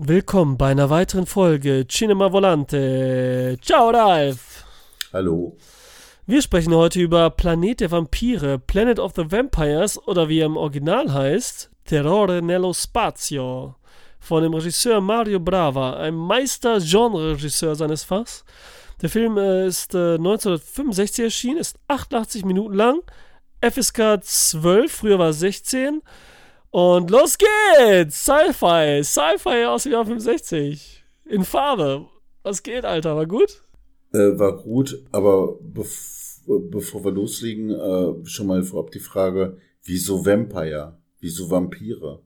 Willkommen 0.00 0.56
bei 0.56 0.70
einer 0.70 0.90
weiteren 0.90 1.26
Folge 1.26 1.84
Cinema 1.88 2.30
Volante. 2.30 3.58
Ciao, 3.60 3.90
Ralf. 3.90 4.64
Hallo. 5.12 5.56
Wir 6.24 6.40
sprechen 6.40 6.72
heute 6.72 7.00
über 7.00 7.30
Planet 7.30 7.80
der 7.80 7.90
Vampire, 7.90 8.60
Planet 8.60 9.00
of 9.00 9.14
the 9.16 9.28
Vampires 9.28 10.00
oder 10.06 10.28
wie 10.28 10.38
er 10.38 10.46
im 10.46 10.56
Original 10.56 11.12
heißt, 11.12 11.72
Terrore 11.84 12.40
nello 12.40 12.72
Spazio. 12.72 13.74
Von 14.20 14.44
dem 14.44 14.54
Regisseur 14.54 15.00
Mario 15.00 15.40
Brava, 15.40 15.94
einem 15.94 16.18
Meister-Genre-Regisseur 16.18 17.74
seines 17.74 18.04
Fachs. 18.04 18.44
Der 19.02 19.08
Film 19.08 19.36
äh, 19.36 19.66
ist 19.66 19.96
äh, 19.96 20.14
1965 20.14 21.24
erschienen, 21.24 21.58
ist 21.58 21.76
88 21.88 22.44
Minuten 22.44 22.74
lang, 22.74 23.00
FSK 23.60 24.22
12, 24.22 24.92
früher 24.92 25.18
war 25.18 25.30
es 25.30 25.40
16 25.40 26.02
und 26.70 27.10
los 27.10 27.36
geht's! 27.38 28.24
Sci-Fi! 28.24 29.02
Sci-Fi 29.02 29.64
aus 29.66 29.84
dem 29.84 29.92
Jahr 29.92 30.04
65. 30.04 31.04
In 31.26 31.44
Farbe. 31.44 32.06
Was 32.42 32.62
geht, 32.62 32.84
Alter? 32.84 33.16
War 33.16 33.26
gut? 33.26 33.62
Äh, 34.12 34.38
war 34.38 34.56
gut, 34.56 35.04
aber 35.12 35.58
bev 35.60 36.18
bevor 36.48 37.04
wir 37.04 37.12
loslegen, 37.12 37.70
äh, 37.70 38.26
schon 38.26 38.46
mal 38.46 38.62
vorab 38.62 38.90
die 38.90 39.00
Frage, 39.00 39.58
wieso 39.82 40.24
Vampire? 40.24 40.98
Wieso 41.20 41.50
Vampire? 41.50 42.22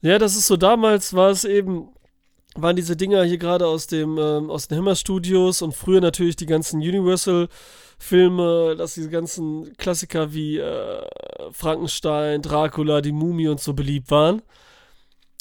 Ja, 0.00 0.18
das 0.18 0.36
ist 0.36 0.46
so, 0.46 0.56
damals 0.56 1.12
war 1.14 1.30
es 1.30 1.44
eben, 1.44 1.88
waren 2.62 2.76
diese 2.76 2.96
Dinger 2.96 3.24
hier 3.24 3.38
gerade 3.38 3.66
aus 3.66 3.86
dem, 3.86 4.18
ähm, 4.18 4.50
aus 4.50 4.68
den 4.68 4.78
Hammer 4.78 4.96
Studios 4.96 5.62
und 5.62 5.74
früher 5.74 6.00
natürlich 6.00 6.36
die 6.36 6.46
ganzen 6.46 6.80
Universal 6.80 7.48
Filme, 7.98 8.76
dass 8.76 8.94
diese 8.94 9.10
ganzen 9.10 9.76
Klassiker 9.76 10.32
wie 10.32 10.58
äh, 10.58 11.02
Frankenstein, 11.50 12.42
Dracula, 12.42 13.00
die 13.00 13.12
Mumie 13.12 13.48
und 13.48 13.60
so 13.60 13.74
beliebt 13.74 14.10
waren. 14.10 14.42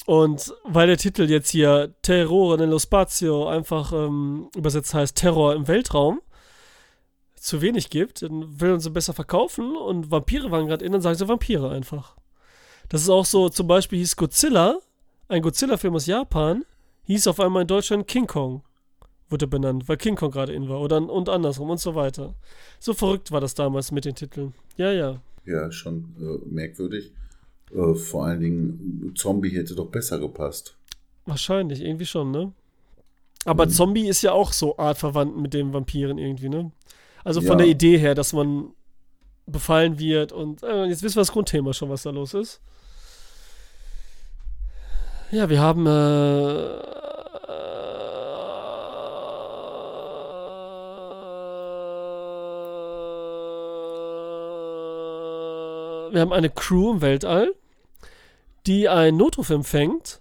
Und 0.07 0.53
weil 0.63 0.87
der 0.87 0.97
Titel 0.97 1.29
jetzt 1.29 1.49
hier 1.49 1.93
Terrore 2.01 2.57
nello 2.57 2.79
Spazio 2.79 3.47
einfach 3.47 3.91
ähm, 3.91 4.49
übersetzt 4.55 4.93
heißt 4.93 5.17
Terror 5.17 5.53
im 5.53 5.67
Weltraum, 5.67 6.21
zu 7.35 7.61
wenig 7.61 7.89
gibt, 7.89 8.21
dann 8.21 8.59
will 8.59 8.71
man 8.71 8.79
sie 8.79 8.89
besser 8.89 9.13
verkaufen 9.13 9.75
und 9.75 10.09
Vampire 10.09 10.49
waren 10.49 10.67
gerade 10.67 10.83
in, 10.83 10.93
dann 10.93 11.01
sagen 11.01 11.17
sie 11.17 11.27
Vampire 11.27 11.69
einfach. 11.69 12.15
Das 12.89 13.01
ist 13.01 13.09
auch 13.09 13.25
so, 13.25 13.49
zum 13.49 13.67
Beispiel 13.67 13.99
hieß 13.99 14.15
Godzilla, 14.15 14.79
ein 15.27 15.41
Godzilla-Film 15.41 15.95
aus 15.95 16.05
Japan, 16.05 16.65
hieß 17.07 17.27
auf 17.27 17.39
einmal 17.39 17.63
in 17.63 17.67
Deutschland 17.67 18.07
King 18.07 18.27
Kong 18.27 18.63
wurde 19.29 19.47
benannt, 19.47 19.87
weil 19.87 19.97
King 19.97 20.15
Kong 20.15 20.31
gerade 20.31 20.53
in 20.53 20.69
war 20.69 20.79
oder 20.79 20.97
und 20.97 21.29
andersrum 21.29 21.69
und 21.69 21.79
so 21.79 21.95
weiter. 21.95 22.33
So 22.79 22.93
verrückt 22.93 23.31
war 23.31 23.41
das 23.41 23.53
damals 23.53 23.91
mit 23.91 24.05
den 24.05 24.15
Titeln. 24.15 24.53
Ja, 24.77 24.91
ja. 24.91 25.21
Ja, 25.45 25.71
schon 25.71 26.15
äh, 26.19 26.45
merkwürdig. 26.49 27.11
Äh, 27.73 27.95
vor 27.95 28.25
allen 28.25 28.39
Dingen, 28.39 29.13
Zombie 29.15 29.49
hätte 29.49 29.75
doch 29.75 29.87
besser 29.87 30.19
gepasst. 30.19 30.77
Wahrscheinlich, 31.25 31.81
irgendwie 31.81 32.05
schon, 32.05 32.31
ne? 32.31 32.53
Aber 33.45 33.63
hm. 33.63 33.71
Zombie 33.71 34.07
ist 34.07 34.21
ja 34.21 34.31
auch 34.31 34.53
so 34.53 34.77
artverwandt 34.77 35.37
mit 35.37 35.53
den 35.53 35.73
Vampiren 35.73 36.17
irgendwie, 36.17 36.49
ne? 36.49 36.71
Also 37.23 37.41
von 37.41 37.51
ja. 37.51 37.65
der 37.65 37.67
Idee 37.67 37.97
her, 37.97 38.15
dass 38.15 38.31
man 38.31 38.71
befallen 39.45 39.99
wird 39.99 40.31
und 40.31 40.63
äh, 40.63 40.85
jetzt 40.85 41.03
wissen 41.03 41.15
wir 41.15 41.21
das 41.21 41.31
Grundthema 41.31 41.73
schon, 41.73 41.89
was 41.89 42.03
da 42.03 42.09
los 42.09 42.33
ist. 42.33 42.61
Ja, 45.31 45.49
wir 45.49 45.59
haben 45.59 45.85
äh, 45.85 46.96
wir 56.17 56.21
haben 56.21 56.33
eine 56.33 56.49
Crew 56.49 56.93
im 56.93 57.01
Weltall, 57.01 57.53
die 58.65 58.89
einen 58.89 59.17
Notruf 59.17 59.51
empfängt 59.51 60.19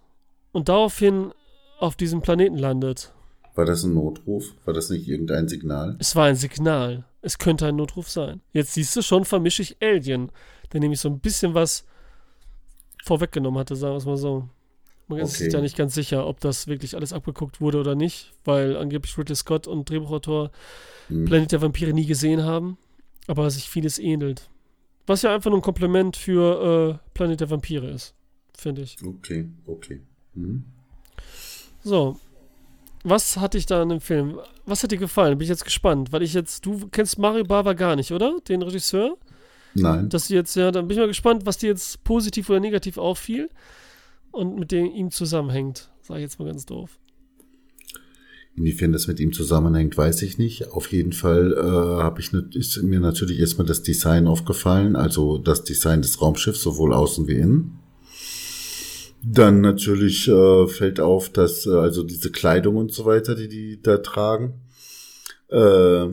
und 0.52 0.68
daraufhin 0.68 1.32
auf 1.78 1.96
diesem 1.96 2.20
Planeten 2.20 2.58
landet. 2.58 3.14
War 3.54 3.64
das 3.64 3.82
ein 3.82 3.94
Notruf? 3.94 4.52
War 4.66 4.74
das 4.74 4.90
nicht 4.90 5.08
irgendein 5.08 5.48
Signal? 5.48 5.96
Es 5.98 6.14
war 6.14 6.26
ein 6.26 6.36
Signal. 6.36 7.04
Es 7.22 7.38
könnte 7.38 7.66
ein 7.66 7.76
Notruf 7.76 8.10
sein. 8.10 8.42
Jetzt 8.52 8.74
siehst 8.74 8.94
du 8.94 9.00
schon, 9.00 9.24
vermische 9.24 9.62
ich 9.62 9.78
Alien, 9.80 10.30
der 10.70 10.80
nämlich 10.80 11.00
so 11.00 11.08
ein 11.08 11.18
bisschen 11.18 11.54
was 11.54 11.86
vorweggenommen 13.02 13.58
hatte, 13.58 13.74
sagen 13.74 13.94
wir 13.94 13.98
es 13.98 14.04
mal 14.04 14.18
so. 14.18 14.50
Man 15.08 15.20
ist 15.20 15.38
sich 15.38 15.50
ja 15.50 15.62
nicht 15.62 15.78
ganz 15.78 15.94
sicher, 15.94 16.26
ob 16.26 16.40
das 16.40 16.66
wirklich 16.66 16.94
alles 16.94 17.14
abgeguckt 17.14 17.62
wurde 17.62 17.80
oder 17.80 17.94
nicht, 17.94 18.34
weil 18.44 18.76
angeblich 18.76 19.16
Ridley 19.16 19.34
Scott 19.34 19.66
und 19.66 19.88
Drehbuchautor 19.88 20.50
hm. 21.08 21.24
Planet 21.24 21.52
der 21.52 21.62
Vampire 21.62 21.94
nie 21.94 22.04
gesehen 22.04 22.42
haben, 22.42 22.76
aber 23.28 23.48
sich 23.50 23.70
vieles 23.70 23.98
ähnelt. 23.98 24.50
Was 25.06 25.22
ja 25.22 25.34
einfach 25.34 25.50
nur 25.50 25.60
ein 25.60 25.62
Kompliment 25.62 26.16
für 26.16 26.98
äh, 27.04 27.10
Planet 27.14 27.40
der 27.40 27.50
Vampire 27.50 27.88
ist, 27.88 28.14
finde 28.56 28.82
ich. 28.82 28.96
Okay, 29.02 29.48
okay. 29.66 30.00
Mhm. 30.34 30.64
So. 31.82 32.18
Was 33.04 33.36
hat 33.36 33.54
dich 33.54 33.66
da 33.66 33.82
an 33.82 33.90
dem 33.90 34.00
Film? 34.00 34.40
Was 34.64 34.82
hat 34.82 34.90
dir 34.90 34.98
gefallen? 34.98 35.38
Bin 35.38 35.44
ich 35.44 35.48
jetzt 35.48 35.64
gespannt, 35.64 36.10
weil 36.10 36.22
ich 36.22 36.34
jetzt, 36.34 36.66
du 36.66 36.88
kennst 36.88 37.20
Mario 37.20 37.44
Bava 37.44 37.72
gar 37.74 37.94
nicht, 37.94 38.10
oder? 38.10 38.40
Den 38.48 38.62
Regisseur? 38.62 39.16
Nein. 39.74 40.08
Dass 40.08 40.28
jetzt, 40.28 40.56
ja, 40.56 40.72
dann 40.72 40.88
bin 40.88 40.96
ich 40.96 41.00
mal 41.00 41.06
gespannt, 41.06 41.46
was 41.46 41.58
dir 41.58 41.68
jetzt 41.68 42.02
positiv 42.02 42.50
oder 42.50 42.58
negativ 42.58 42.98
auffiel 42.98 43.48
und 44.32 44.58
mit 44.58 44.72
dem 44.72 44.86
ihm 44.86 45.12
zusammenhängt. 45.12 45.90
Sag 46.02 46.16
ich 46.16 46.22
jetzt 46.22 46.40
mal 46.40 46.46
ganz 46.46 46.66
doof. 46.66 46.98
Inwiefern 48.56 48.92
das 48.92 49.06
mit 49.06 49.20
ihm 49.20 49.34
zusammenhängt, 49.34 49.98
weiß 49.98 50.22
ich 50.22 50.38
nicht. 50.38 50.70
Auf 50.72 50.90
jeden 50.90 51.12
Fall 51.12 51.52
äh, 51.52 52.02
habe 52.02 52.20
ich 52.20 52.32
ist 52.32 52.82
mir 52.82 53.00
natürlich 53.00 53.38
erstmal 53.38 53.66
das 53.66 53.82
Design 53.82 54.26
aufgefallen, 54.26 54.96
also 54.96 55.36
das 55.36 55.62
Design 55.62 56.00
des 56.00 56.22
Raumschiffs, 56.22 56.62
sowohl 56.62 56.94
außen 56.94 57.28
wie 57.28 57.34
innen. 57.34 57.78
Dann 59.22 59.60
natürlich 59.60 60.26
äh, 60.28 60.66
fällt 60.68 61.00
auf, 61.00 61.28
dass 61.28 61.66
äh, 61.66 61.70
also 61.70 62.02
diese 62.02 62.30
Kleidung 62.30 62.76
und 62.76 62.92
so 62.92 63.04
weiter, 63.04 63.34
die 63.34 63.48
die 63.48 63.82
da 63.82 63.98
tragen, 63.98 64.54
äh, 65.48 66.06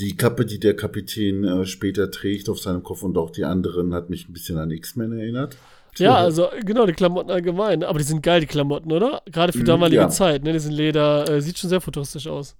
die 0.00 0.16
Kappe, 0.16 0.44
die 0.44 0.58
der 0.58 0.74
Kapitän 0.74 1.44
äh, 1.44 1.66
später 1.66 2.10
trägt 2.10 2.48
auf 2.48 2.58
seinem 2.58 2.82
Kopf 2.82 3.02
und 3.02 3.16
auch 3.16 3.30
die 3.30 3.44
anderen, 3.44 3.94
hat 3.94 4.10
mich 4.10 4.28
ein 4.28 4.32
bisschen 4.32 4.58
an 4.58 4.70
X-Men 4.70 5.12
erinnert. 5.12 5.56
Ja, 5.98 6.16
also 6.16 6.48
genau, 6.64 6.86
die 6.86 6.94
Klamotten 6.94 7.30
allgemein. 7.30 7.82
Aber 7.82 7.98
die 7.98 8.04
sind 8.04 8.22
geil, 8.22 8.40
die 8.40 8.46
Klamotten, 8.46 8.92
oder? 8.92 9.22
Gerade 9.26 9.52
für 9.52 9.60
mhm, 9.60 9.66
damalige 9.66 10.02
ja. 10.02 10.08
Zeit, 10.08 10.42
ne? 10.42 10.52
Die 10.52 10.58
sind 10.58 10.72
Leder, 10.72 11.28
äh, 11.28 11.40
sieht 11.40 11.58
schon 11.58 11.70
sehr 11.70 11.80
futuristisch 11.80 12.26
aus. 12.26 12.56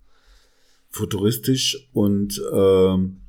Futuristisch 0.90 1.88
und 1.94 2.40
ähm, 2.52 3.22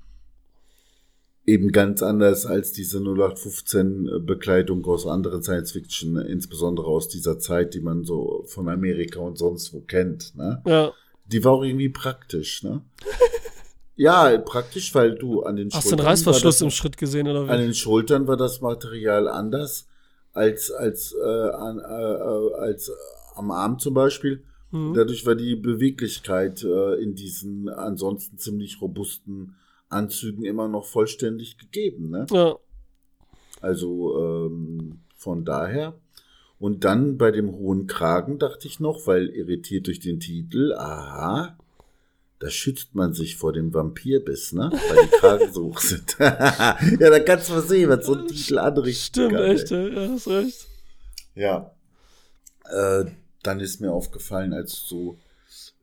eben 1.45 1.71
ganz 1.71 2.03
anders 2.03 2.45
als 2.45 2.73
diese 2.73 2.97
0815 2.99 4.25
Bekleidung 4.25 4.83
aus 4.85 5.07
anderen 5.07 5.41
Science 5.41 5.71
Fiction, 5.71 6.17
insbesondere 6.17 6.87
aus 6.87 7.07
dieser 7.07 7.39
Zeit, 7.39 7.73
die 7.73 7.79
man 7.79 8.03
so 8.03 8.43
von 8.47 8.67
Amerika 8.67 9.21
und 9.21 9.37
sonst 9.37 9.73
wo 9.73 9.79
kennt, 9.79 10.35
ne? 10.35 10.61
Ja. 10.65 10.91
Die 11.27 11.43
war 11.45 11.53
auch 11.53 11.63
irgendwie 11.63 11.89
praktisch, 11.89 12.63
ne? 12.63 12.81
Ja, 13.95 14.35
praktisch, 14.39 14.93
weil 14.95 15.13
du 15.13 15.43
an 15.43 15.55
den 15.55 15.67
Hast 15.67 15.83
Schultern. 15.83 15.83
Hast 15.83 15.91
du 15.91 15.95
einen 15.95 16.07
Reißverschluss 16.07 16.61
im 16.61 16.71
Schritt 16.71 16.97
gesehen 16.97 17.27
oder 17.27 17.45
wie? 17.45 17.51
An 17.51 17.59
den 17.59 17.75
Schultern 17.75 18.27
war 18.27 18.37
das 18.37 18.59
Material 18.59 19.27
anders 19.27 19.87
als, 20.33 20.71
als, 20.71 21.13
äh, 21.13 21.49
an, 21.51 21.79
äh, 21.79 22.13
äh, 22.13 22.53
als 22.55 22.91
am 23.35 23.51
Arm 23.51 23.79
zum 23.79 23.93
Beispiel. 23.93 24.43
Mhm. 24.71 24.93
Dadurch 24.93 25.25
war 25.25 25.35
die 25.35 25.55
Beweglichkeit 25.55 26.63
äh, 26.63 26.95
in 26.95 27.15
diesen 27.15 27.69
ansonsten 27.69 28.37
ziemlich 28.37 28.81
robusten 28.81 29.55
Anzügen 29.89 30.43
immer 30.43 30.67
noch 30.67 30.85
vollständig 30.85 31.57
gegeben. 31.57 32.09
Ne? 32.09 32.25
Ja. 32.31 32.55
Also 33.61 34.19
ähm, 34.19 35.01
von 35.15 35.45
daher. 35.45 35.93
Und 36.59 36.83
dann 36.83 37.17
bei 37.17 37.31
dem 37.31 37.51
hohen 37.51 37.87
Kragen 37.87 38.39
dachte 38.39 38.67
ich 38.67 38.79
noch, 38.79 39.05
weil 39.05 39.29
irritiert 39.29 39.87
durch 39.87 39.99
den 39.99 40.19
Titel, 40.19 40.73
aha, 40.73 41.57
da 42.43 42.49
schützt 42.49 42.93
man 42.93 43.13
sich 43.13 43.37
vor 43.37 43.53
dem 43.53 43.73
Vampirbiss, 43.73 44.51
ne? 44.51 44.69
Weil 44.69 45.05
die 45.05 45.11
Kragen 45.11 45.53
so 45.53 45.63
hoch 45.67 45.79
sind. 45.79 46.17
ja, 46.19 46.75
da 46.99 47.19
kannst 47.19 47.47
du 47.47 47.53
mal 47.53 47.61
sehen, 47.61 47.89
was 47.89 48.05
so 48.05 48.15
ein 48.15 48.27
Titel 48.27 48.59
anrichtet. 48.59 49.07
Stimmt, 49.07 49.31
kann, 49.31 49.43
echt, 49.43 49.71
ja, 49.71 50.09
hast 50.09 50.27
recht. 50.27 50.67
Ja. 51.35 51.73
Äh, 52.69 53.05
dann 53.43 53.61
ist 53.61 53.79
mir 53.79 53.93
aufgefallen, 53.93 54.51
als 54.51 54.73
so, 54.73 55.17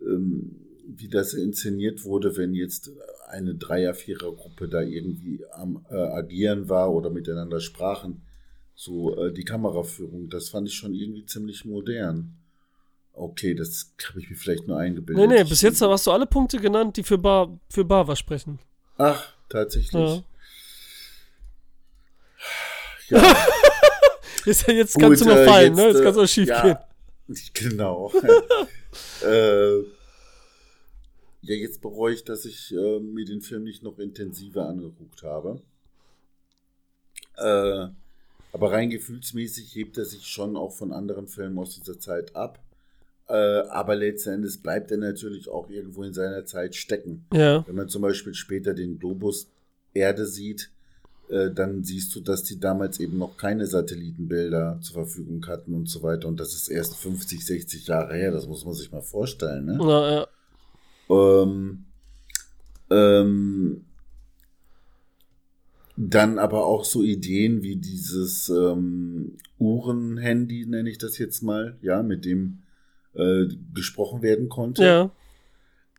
ähm, 0.03 0.55
wie 0.87 1.09
das 1.09 1.33
inszeniert 1.33 2.05
wurde, 2.05 2.37
wenn 2.37 2.53
jetzt 2.53 2.91
eine 3.29 3.55
Dreier-, 3.55 3.95
Vierer-Gruppe 3.95 4.69
da 4.69 4.83
irgendwie 4.83 5.43
am 5.53 5.87
äh, 5.89 5.95
Agieren 5.95 6.69
war 6.69 6.93
oder 6.93 7.09
miteinander 7.09 7.61
sprachen. 7.61 8.21
So 8.75 9.17
äh, 9.17 9.33
die 9.33 9.45
Kameraführung, 9.45 10.29
das 10.29 10.51
fand 10.51 10.69
ich 10.69 10.75
schon 10.75 10.93
irgendwie 10.93 11.25
ziemlich 11.25 11.65
modern. 11.65 12.37
Okay, 13.21 13.55
das 13.55 13.93
habe 14.09 14.19
ich 14.19 14.31
mir 14.31 14.37
vielleicht 14.37 14.67
nur 14.67 14.79
eingebildet. 14.79 15.29
Nee, 15.29 15.37
nee, 15.37 15.45
bis 15.45 15.61
jetzt 15.61 15.83
hast 15.83 16.07
du 16.07 16.11
alle 16.11 16.25
Punkte 16.25 16.59
genannt, 16.59 16.97
die 16.97 17.03
für 17.03 17.19
Bar, 17.19 17.61
für 17.69 17.85
Bava 17.85 18.17
sprechen. 18.17 18.59
Ach, 18.97 19.35
tatsächlich. 19.51 19.93
Ja. 19.93 20.23
ja. 23.21 23.37
jetzt, 24.47 24.67
jetzt 24.67 24.95
Gut, 24.95 25.03
kannst 25.03 25.21
du 25.21 25.27
noch 25.27 25.37
äh, 25.37 25.45
fallen, 25.45 25.75
ne? 25.75 25.83
jetzt, 25.83 25.93
ne? 25.93 25.99
Jetzt 25.99 26.03
kann 26.03 26.13
es 26.13 26.17
auch 26.17 26.27
schief 26.27 26.49
ja, 26.49 26.63
gehen. 26.63 26.79
Genau. 27.53 28.11
äh, 29.23 29.81
ja, 31.43 31.55
jetzt 31.55 31.83
bereue 31.83 32.15
ich, 32.15 32.25
dass 32.25 32.47
ich 32.47 32.75
äh, 32.75 33.01
mir 33.01 33.27
den 33.27 33.43
Film 33.43 33.65
nicht 33.65 33.83
noch 33.83 33.99
intensiver 33.99 34.67
angeguckt 34.67 35.23
habe. 35.23 35.61
Äh, 37.37 37.89
aber 38.53 38.73
rein 38.73 38.89
gefühlsmäßig 38.89 39.75
hebt 39.75 39.99
er 39.99 40.07
sich 40.07 40.27
schon 40.27 40.57
auch 40.57 40.73
von 40.73 40.91
anderen 40.91 41.29
Filmen 41.29 41.59
aus 41.59 41.75
dieser 41.75 42.01
Zeit 42.01 42.35
ab. 42.35 42.59
Äh, 43.31 43.69
aber 43.69 43.95
letzten 43.95 44.31
Endes 44.31 44.59
bleibt 44.59 44.91
er 44.91 44.99
natürlich 44.99 45.49
auch 45.49 45.71
irgendwo 45.71 46.03
in 46.03 46.13
seiner 46.13 46.45
Zeit 46.47 46.75
stecken. 46.75 47.27
Ja. 47.33 47.65
Wenn 47.65 47.77
man 47.77 47.89
zum 47.89 48.03
Beispiel 48.03 48.35
später 48.35 48.75
den 48.75 48.99
Globus 48.99 49.49
Erde 49.95 50.27
sieht, 50.27 50.71
äh, 51.29 51.53
dann 51.53 51.85
siehst 51.85 52.15
du, 52.17 52.21
dass 52.21 52.43
die 52.43 52.59
damals 52.59 52.99
eben 52.99 53.19
noch 53.19 53.37
keine 53.37 53.67
Satellitenbilder 53.67 54.81
zur 54.83 54.95
Verfügung 54.95 55.47
hatten 55.47 55.75
und 55.75 55.89
so 55.89 56.03
weiter. 56.03 56.27
Und 56.27 56.41
das 56.41 56.55
ist 56.55 56.69
erst 56.69 56.97
50, 56.97 57.47
60 57.47 57.87
Jahre 57.87 58.15
her. 58.15 58.33
Das 58.33 58.49
muss 58.49 58.65
man 58.65 58.75
sich 58.75 58.91
mal 58.91 59.01
vorstellen. 59.01 59.67
Ne? 59.67 59.79
Na, 59.81 60.27
ja. 61.09 61.43
Ähm, 61.43 61.85
ähm, 62.91 63.85
dann 65.97 66.41
aber 66.41 66.67
auch 66.67 66.85
so 66.85 67.05
Ideen 67.05 67.63
wie 67.63 67.77
dieses 67.77 68.49
ähm, 68.49 69.37
Uhrenhandy, 69.61 70.67
nenne 70.67 70.91
ich 70.91 70.99
das 70.99 71.19
jetzt 71.19 71.43
mal, 71.43 71.77
ja, 71.81 72.03
mit 72.03 72.25
dem 72.25 72.63
äh, 73.15 73.47
gesprochen 73.75 74.23
werden 74.23 74.49
konnte. 74.49 74.85
Ja. 74.85 75.11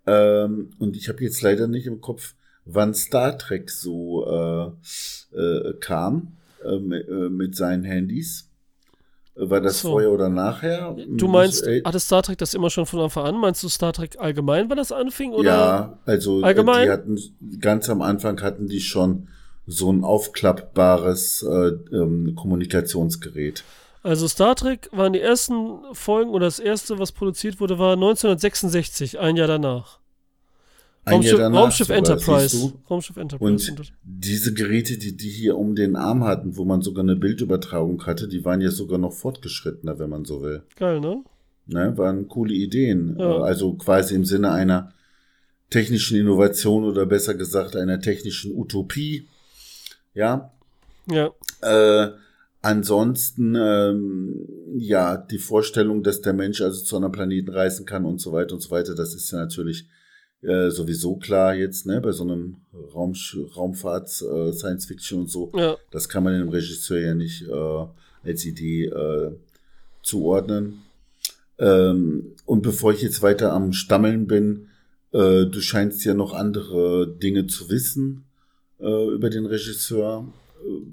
Ähm, 0.08 0.72
und 0.80 0.96
ich 0.96 1.10
habe 1.10 1.24
jetzt 1.24 1.42
leider 1.42 1.68
nicht 1.68 1.86
im 1.86 2.02
Kopf, 2.02 2.34
wann 2.66 2.94
Star 2.94 3.38
Trek 3.38 3.70
so 3.70 4.26
äh, 4.26 5.38
äh, 5.38 5.74
kam 5.80 6.34
äh, 6.66 6.78
mit, 6.78 7.08
äh, 7.08 7.30
mit 7.30 7.56
seinen 7.56 7.84
Handys. 7.84 8.48
War 9.36 9.62
das 9.62 9.82
So. 9.82 9.92
vorher 9.92 10.12
oder 10.12 10.28
nachher? 10.30 10.96
Du 11.08 11.28
meinst, 11.28 11.66
Äh, 11.66 11.82
hatte 11.84 12.00
Star 12.00 12.22
Trek 12.22 12.38
das 12.38 12.54
immer 12.54 12.70
schon 12.70 12.86
von 12.86 13.00
Anfang 13.00 13.26
an? 13.26 13.38
Meinst 13.40 13.64
du 13.64 13.70
Star 13.70 13.94
Trek 13.94 14.18
allgemein, 14.20 14.70
wann 14.70 14.78
das 14.78 14.92
anfing? 14.92 15.32
Oder? 15.32 15.50
Ja, 15.50 16.00
also 16.06 16.42
äh, 16.42 16.46
allgemein? 16.46 16.86
die 16.86 16.92
hatten 16.92 17.20
ganz 17.60 17.90
am 17.90 18.02
Anfang 18.02 18.42
hatten 18.42 18.68
die 18.68 18.82
schon 18.82 19.30
so 19.68 19.92
ein 19.92 20.04
aufklappbares 20.04 21.44
äh, 21.44 21.96
ähm, 21.96 22.36
Kommunikationsgerät. 22.36 23.64
Also 24.04 24.28
Star 24.28 24.56
Trek 24.56 24.90
waren 24.92 25.14
die 25.14 25.20
ersten 25.20 25.80
Folgen 25.94 26.32
oder 26.32 26.46
das 26.48 26.60
erste, 26.60 26.98
was 26.98 27.12
produziert 27.12 27.60
wurde, 27.60 27.78
war 27.78 27.94
1966, 27.94 29.20
ein 29.20 29.36
Jahr 29.36 29.48
danach. 29.48 30.00
Ein 31.04 31.16
Raumschiff, 31.16 31.32
Jahr 31.32 31.40
danach 31.42 31.62
Raumschiff 31.62 31.88
sogar, 31.88 31.98
Enterprise. 31.98 32.74
Raumschiff 32.90 33.18
Enterprise. 33.18 33.72
Und 33.72 33.94
diese 34.04 34.54
Geräte, 34.54 34.98
die 34.98 35.16
die 35.16 35.30
hier 35.30 35.58
um 35.58 35.76
den 35.76 35.96
Arm 35.96 36.24
hatten, 36.24 36.58
wo 36.58 36.66
man 36.66 36.82
sogar 36.82 37.04
eine 37.04 37.16
Bildübertragung 37.16 38.04
hatte, 38.06 38.28
die 38.28 38.44
waren 38.44 38.62
ja 38.62 38.72
sogar 38.72 38.98
noch 38.98 39.14
fortgeschrittener, 39.14 40.00
wenn 40.00 40.10
man 40.10 40.26
so 40.26 40.42
will. 40.42 40.64
Geil, 40.76 41.00
ne? 41.00 41.24
Ne, 41.68 41.98
waren 41.98 42.28
coole 42.28 42.54
Ideen. 42.54 43.16
Ja. 43.20 43.42
Also 43.42 43.74
quasi 43.74 44.16
im 44.16 44.26
Sinne 44.26 44.52
einer 44.52 44.94
technischen 45.70 46.18
Innovation 46.18 46.84
oder 46.84 47.06
besser 47.06 47.34
gesagt 47.34 47.76
einer 47.76 48.00
technischen 48.00 48.56
Utopie. 48.56 49.28
Ja. 50.14 50.52
Ja. 51.08 51.32
Äh, 51.62 52.12
ansonsten, 52.62 53.56
ähm, 53.56 54.48
ja, 54.78 55.18
die 55.18 55.38
Vorstellung, 55.38 56.04
dass 56.04 56.22
der 56.22 56.34
Mensch 56.34 56.62
also 56.62 56.84
zu 56.84 56.98
einem 56.98 57.12
Planeten 57.12 57.50
reisen 57.50 57.86
kann 57.86 58.06
und 58.06 58.22
so 58.22 58.32
weiter 58.32 58.54
und 58.54 58.62
so 58.62 58.72
weiter, 58.72 58.96
das 58.96 59.14
ist 59.14 59.32
ja 59.32 59.40
natürlich 59.40 59.88
äh, 60.42 60.70
sowieso 60.70 61.18
klar 61.18 61.54
jetzt, 61.54 61.86
ne, 61.86 62.02
bei 62.02 62.12
so 62.12 62.24
einem 62.24 62.58
Raum, 62.74 63.14
Raumfahrt, 63.56 64.10
äh, 64.22 64.54
Science 64.54 64.86
Fiction 64.86 65.22
und 65.22 65.30
so. 65.30 65.52
Ja. 65.56 65.78
Das 65.92 66.10
kann 66.10 66.24
man 66.24 66.34
dem 66.34 66.50
Regisseur 66.50 67.00
ja 67.00 67.14
nicht 67.14 67.44
äh, 67.44 67.86
als 68.24 68.46
Idee 68.46 68.86
äh, 68.86 69.32
zuordnen. 70.02 70.82
Ähm, 71.60 72.34
und 72.46 72.64
bevor 72.64 72.92
ich 72.92 73.02
jetzt 73.02 73.22
weiter 73.22 73.54
am 73.54 73.72
Stammeln 73.72 74.26
bin, 74.26 74.68
äh, 75.12 75.46
du 75.46 75.62
scheinst 75.62 76.04
ja 76.06 76.16
noch 76.16 76.34
andere 76.34 77.08
Dinge 77.08 77.46
zu 77.46 77.70
wissen 77.70 78.24
äh, 78.80 79.08
über 79.14 79.30
den 79.30 79.46
Regisseur. 79.46 80.28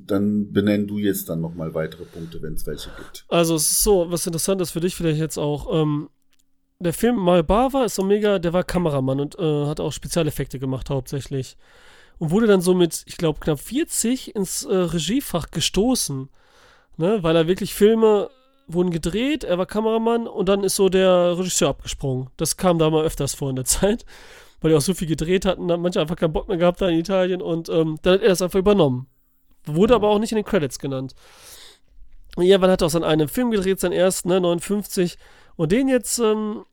Dann 0.06 0.52
benenn 0.52 0.86
du 0.86 0.98
jetzt 0.98 1.28
dann 1.28 1.40
nochmal 1.40 1.74
weitere 1.74 2.04
Punkte, 2.04 2.40
wenn 2.42 2.54
es 2.54 2.66
welche 2.66 2.90
gibt. 2.96 3.24
Also 3.28 3.54
es 3.54 3.70
ist 3.70 3.82
so, 3.82 4.10
was 4.10 4.26
interessant 4.26 4.60
ist 4.60 4.70
für 4.70 4.80
dich 4.80 4.94
vielleicht 4.94 5.18
jetzt 5.18 5.38
auch, 5.38 5.68
ähm, 5.72 6.08
der 6.80 6.92
Film 6.92 7.16
Malbava 7.16 7.84
ist 7.84 7.96
so 7.96 8.04
mega, 8.04 8.38
der 8.38 8.52
war 8.52 8.62
Kameramann 8.62 9.20
und 9.20 9.38
äh, 9.38 9.66
hat 9.66 9.80
auch 9.80 9.92
Spezialeffekte 9.92 10.58
gemacht 10.58 10.90
hauptsächlich. 10.90 11.56
Und 12.18 12.30
wurde 12.30 12.46
dann 12.46 12.60
so 12.60 12.74
mit, 12.74 13.04
ich 13.06 13.16
glaube, 13.16 13.40
knapp 13.40 13.60
40 13.60 14.34
ins 14.34 14.64
äh, 14.64 14.74
Regiefach 14.74 15.50
gestoßen. 15.50 16.28
Ne? 16.96 17.22
Weil 17.22 17.36
er 17.36 17.46
wirklich 17.46 17.74
Filme 17.74 18.30
wurden 18.68 18.90
gedreht, 18.90 19.44
er 19.44 19.58
war 19.58 19.66
Kameramann 19.66 20.26
und 20.26 20.48
dann 20.48 20.62
ist 20.62 20.76
so 20.76 20.88
der 20.88 21.38
Regisseur 21.38 21.70
abgesprungen. 21.70 22.30
Das 22.36 22.56
kam 22.56 22.78
da 22.78 22.90
mal 22.90 23.04
öfters 23.04 23.34
vor 23.34 23.50
in 23.50 23.56
der 23.56 23.64
Zeit, 23.64 24.04
weil 24.60 24.70
die 24.70 24.76
auch 24.76 24.82
so 24.82 24.94
viel 24.94 25.08
gedreht 25.08 25.46
hatten, 25.46 25.70
haben 25.72 25.82
manche 25.82 26.00
einfach 26.00 26.16
keinen 26.16 26.32
Bock 26.32 26.48
mehr 26.48 26.58
gehabt 26.58 26.80
da 26.80 26.88
in 26.88 26.98
Italien 26.98 27.40
und 27.40 27.68
ähm, 27.68 27.98
dann 28.02 28.14
hat 28.14 28.22
er 28.22 28.28
das 28.28 28.42
einfach 28.42 28.58
übernommen. 28.58 29.06
Wurde 29.74 29.94
aber 29.94 30.08
auch 30.08 30.18
nicht 30.18 30.32
in 30.32 30.36
den 30.36 30.44
Credits 30.44 30.78
genannt. 30.78 31.14
Und 32.36 32.44
Irgendwann 32.44 32.70
hat 32.70 32.82
er 32.82 32.86
auch 32.86 32.90
seinen 32.90 33.04
einen 33.04 33.28
Film 33.28 33.50
gedreht, 33.50 33.80
seinen 33.80 33.92
ersten, 33.92 34.28
ne, 34.28 34.40
59. 34.40 35.18
Und 35.56 35.72
den 35.72 35.88
jetzt, 35.88 36.18
ähm, 36.18 36.64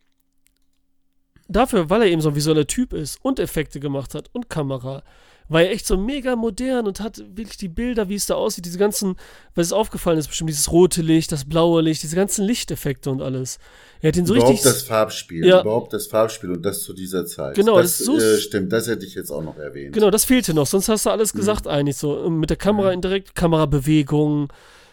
dafür, 1.47 1.89
weil 1.89 2.01
er 2.01 2.07
eben 2.07 2.21
so 2.21 2.30
ein 2.30 2.36
visueller 2.36 2.68
Typ 2.68 2.94
ist 2.94 3.24
und 3.24 3.39
Effekte 3.39 3.80
gemacht 3.80 4.13
hat 4.15 4.30
und 4.33 4.50
Kamera, 4.50 5.03
war 5.47 5.62
er 5.62 5.71
echt 5.71 5.86
so 5.86 5.95
mega 5.97 6.36
modern 6.36 6.88
und 6.88 7.00
hat 7.00 7.24
wirklich 7.36 7.57
die 7.57 7.68
Bilder, 7.68 8.09
wie 8.09 8.15
es 8.15 8.25
da 8.25 8.33
aussieht, 8.33 8.65
diese 8.65 8.80
ganzen, 8.80 9.15
was 9.53 9.68
es 9.68 9.74
aufgefallen 9.74 10.18
ist, 10.18 10.27
bestimmt 10.27 10.50
dieses 10.50 10.71
rote 10.71 11.01
Licht, 11.03 11.31
das 11.31 11.45
blaue 11.45 11.81
Licht, 11.83 12.01
diese 12.01 12.15
ganzen 12.15 12.45
Lichteffekte 12.45 13.12
und 13.12 13.21
alles. 13.21 13.59
Er 14.01 14.07
hat 14.09 14.18
ihn 14.18 14.25
so 14.25 14.33
überhaupt 14.33 14.53
richtig. 14.53 14.71
das 14.71 14.81
Farbspiel, 14.83 15.45
Ja. 15.45 15.62
überhaupt 15.62 15.94
das 15.94 16.07
Farbspiel 16.07 16.51
und 16.51 16.63
das 16.65 16.81
zu 16.81 16.94
dieser 16.94 17.25
Zeit. 17.27 17.56
Genau, 17.56 17.77
das, 17.77 17.92
das 17.92 18.00
ist 18.01 18.06
so- 18.07 18.18
äh, 18.18 18.38
stimmt, 18.39 18.74
das 18.74 18.88
hätte 18.88 19.06
ich 19.06 19.13
jetzt 19.13 19.30
auch 19.31 19.44
noch 19.44 19.57
erwähnt. 19.57 19.94
Genau, 19.94 20.09
das 20.09 20.25
fehlte 20.25 20.53
noch, 20.53 20.65
sonst 20.65 20.89
hast 20.89 21.06
du 21.06 21.12
alles 21.12 21.31
gesagt 21.33 21.68
eigentlich 21.68 21.97
so. 21.97 22.30
Mit 22.30 22.50
der 22.50 22.57
Kamera 22.57 22.92
indirekt, 22.92 23.36
Kamerabewegungen 23.36 24.47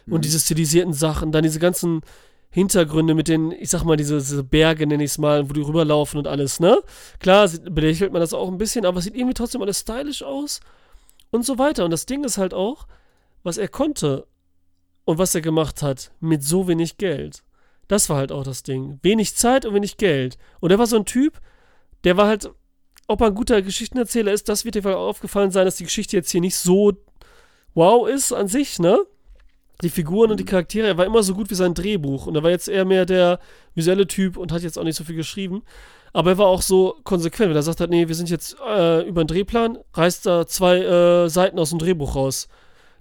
und 0.08 0.24
diese 0.24 0.38
stilisierten 0.38 0.92
Sachen, 0.92 1.32
dann 1.32 1.44
diese 1.44 1.58
ganzen 1.60 2.02
Hintergründe 2.52 3.14
mit 3.14 3.28
den, 3.28 3.50
ich 3.50 3.70
sag 3.70 3.82
mal, 3.84 3.96
diese, 3.96 4.18
diese 4.18 4.44
Berge 4.44 4.86
nenne 4.86 5.02
ich 5.02 5.12
es 5.12 5.18
mal, 5.18 5.48
wo 5.48 5.54
die 5.54 5.62
rüberlaufen 5.62 6.18
und 6.18 6.28
alles, 6.28 6.60
ne? 6.60 6.82
Klar, 7.18 7.48
belächelt 7.70 8.12
man 8.12 8.20
das 8.20 8.34
auch 8.34 8.48
ein 8.48 8.58
bisschen, 8.58 8.84
aber 8.84 8.98
es 8.98 9.04
sieht 9.04 9.16
irgendwie 9.16 9.32
trotzdem 9.32 9.62
alles 9.62 9.80
stylisch 9.80 10.22
aus 10.22 10.60
und 11.30 11.46
so 11.46 11.58
weiter. 11.58 11.86
Und 11.86 11.90
das 11.92 12.04
Ding 12.04 12.24
ist 12.24 12.36
halt 12.36 12.52
auch, 12.52 12.86
was 13.42 13.56
er 13.56 13.68
konnte 13.68 14.26
und 15.06 15.16
was 15.16 15.34
er 15.34 15.40
gemacht 15.40 15.80
hat 15.80 16.12
mit 16.20 16.44
so 16.44 16.68
wenig 16.68 16.98
Geld. 16.98 17.42
Das 17.88 18.10
war 18.10 18.18
halt 18.18 18.32
auch 18.32 18.44
das 18.44 18.62
Ding. 18.62 18.98
Wenig 19.02 19.34
Zeit 19.34 19.64
und 19.64 19.74
wenig 19.74 19.96
Geld. 19.96 20.36
Und 20.60 20.70
er 20.70 20.78
war 20.78 20.86
so 20.86 20.96
ein 20.96 21.06
Typ, 21.06 21.40
der 22.04 22.18
war 22.18 22.26
halt, 22.26 22.50
ob 23.08 23.22
er 23.22 23.28
ein 23.28 23.34
guter 23.34 23.62
Geschichtenerzähler 23.62 24.32
ist, 24.32 24.50
das 24.50 24.66
wird 24.66 24.74
dir 24.74 24.96
aufgefallen 24.96 25.50
sein, 25.50 25.64
dass 25.64 25.76
die 25.76 25.84
Geschichte 25.84 26.16
jetzt 26.16 26.30
hier 26.30 26.42
nicht 26.42 26.56
so 26.56 26.92
wow 27.74 28.06
ist 28.06 28.32
an 28.32 28.48
sich, 28.48 28.78
ne? 28.78 28.98
Die 29.82 29.90
Figuren 29.90 30.30
und 30.30 30.38
die 30.38 30.44
Charaktere, 30.44 30.86
er 30.86 30.96
war 30.96 31.06
immer 31.06 31.22
so 31.22 31.34
gut 31.34 31.50
wie 31.50 31.54
sein 31.54 31.74
Drehbuch. 31.74 32.26
Und 32.26 32.36
er 32.36 32.42
war 32.42 32.50
jetzt 32.50 32.68
eher 32.68 32.84
mehr 32.84 33.04
der 33.04 33.40
visuelle 33.74 34.06
Typ 34.06 34.36
und 34.36 34.52
hat 34.52 34.62
jetzt 34.62 34.78
auch 34.78 34.84
nicht 34.84 34.96
so 34.96 35.04
viel 35.04 35.16
geschrieben. 35.16 35.62
Aber 36.12 36.30
er 36.30 36.38
war 36.38 36.46
auch 36.46 36.62
so 36.62 36.96
konsequent, 37.04 37.50
wenn 37.50 37.56
er 37.56 37.62
sagt 37.62 37.80
hat, 37.80 37.90
nee, 37.90 38.06
wir 38.06 38.14
sind 38.14 38.30
jetzt 38.30 38.56
äh, 38.60 39.06
über 39.08 39.24
den 39.24 39.28
Drehplan, 39.28 39.78
reißt 39.94 40.26
da 40.26 40.46
zwei 40.46 40.78
äh, 40.78 41.28
Seiten 41.28 41.58
aus 41.58 41.70
dem 41.70 41.78
Drehbuch 41.78 42.14
raus. 42.14 42.48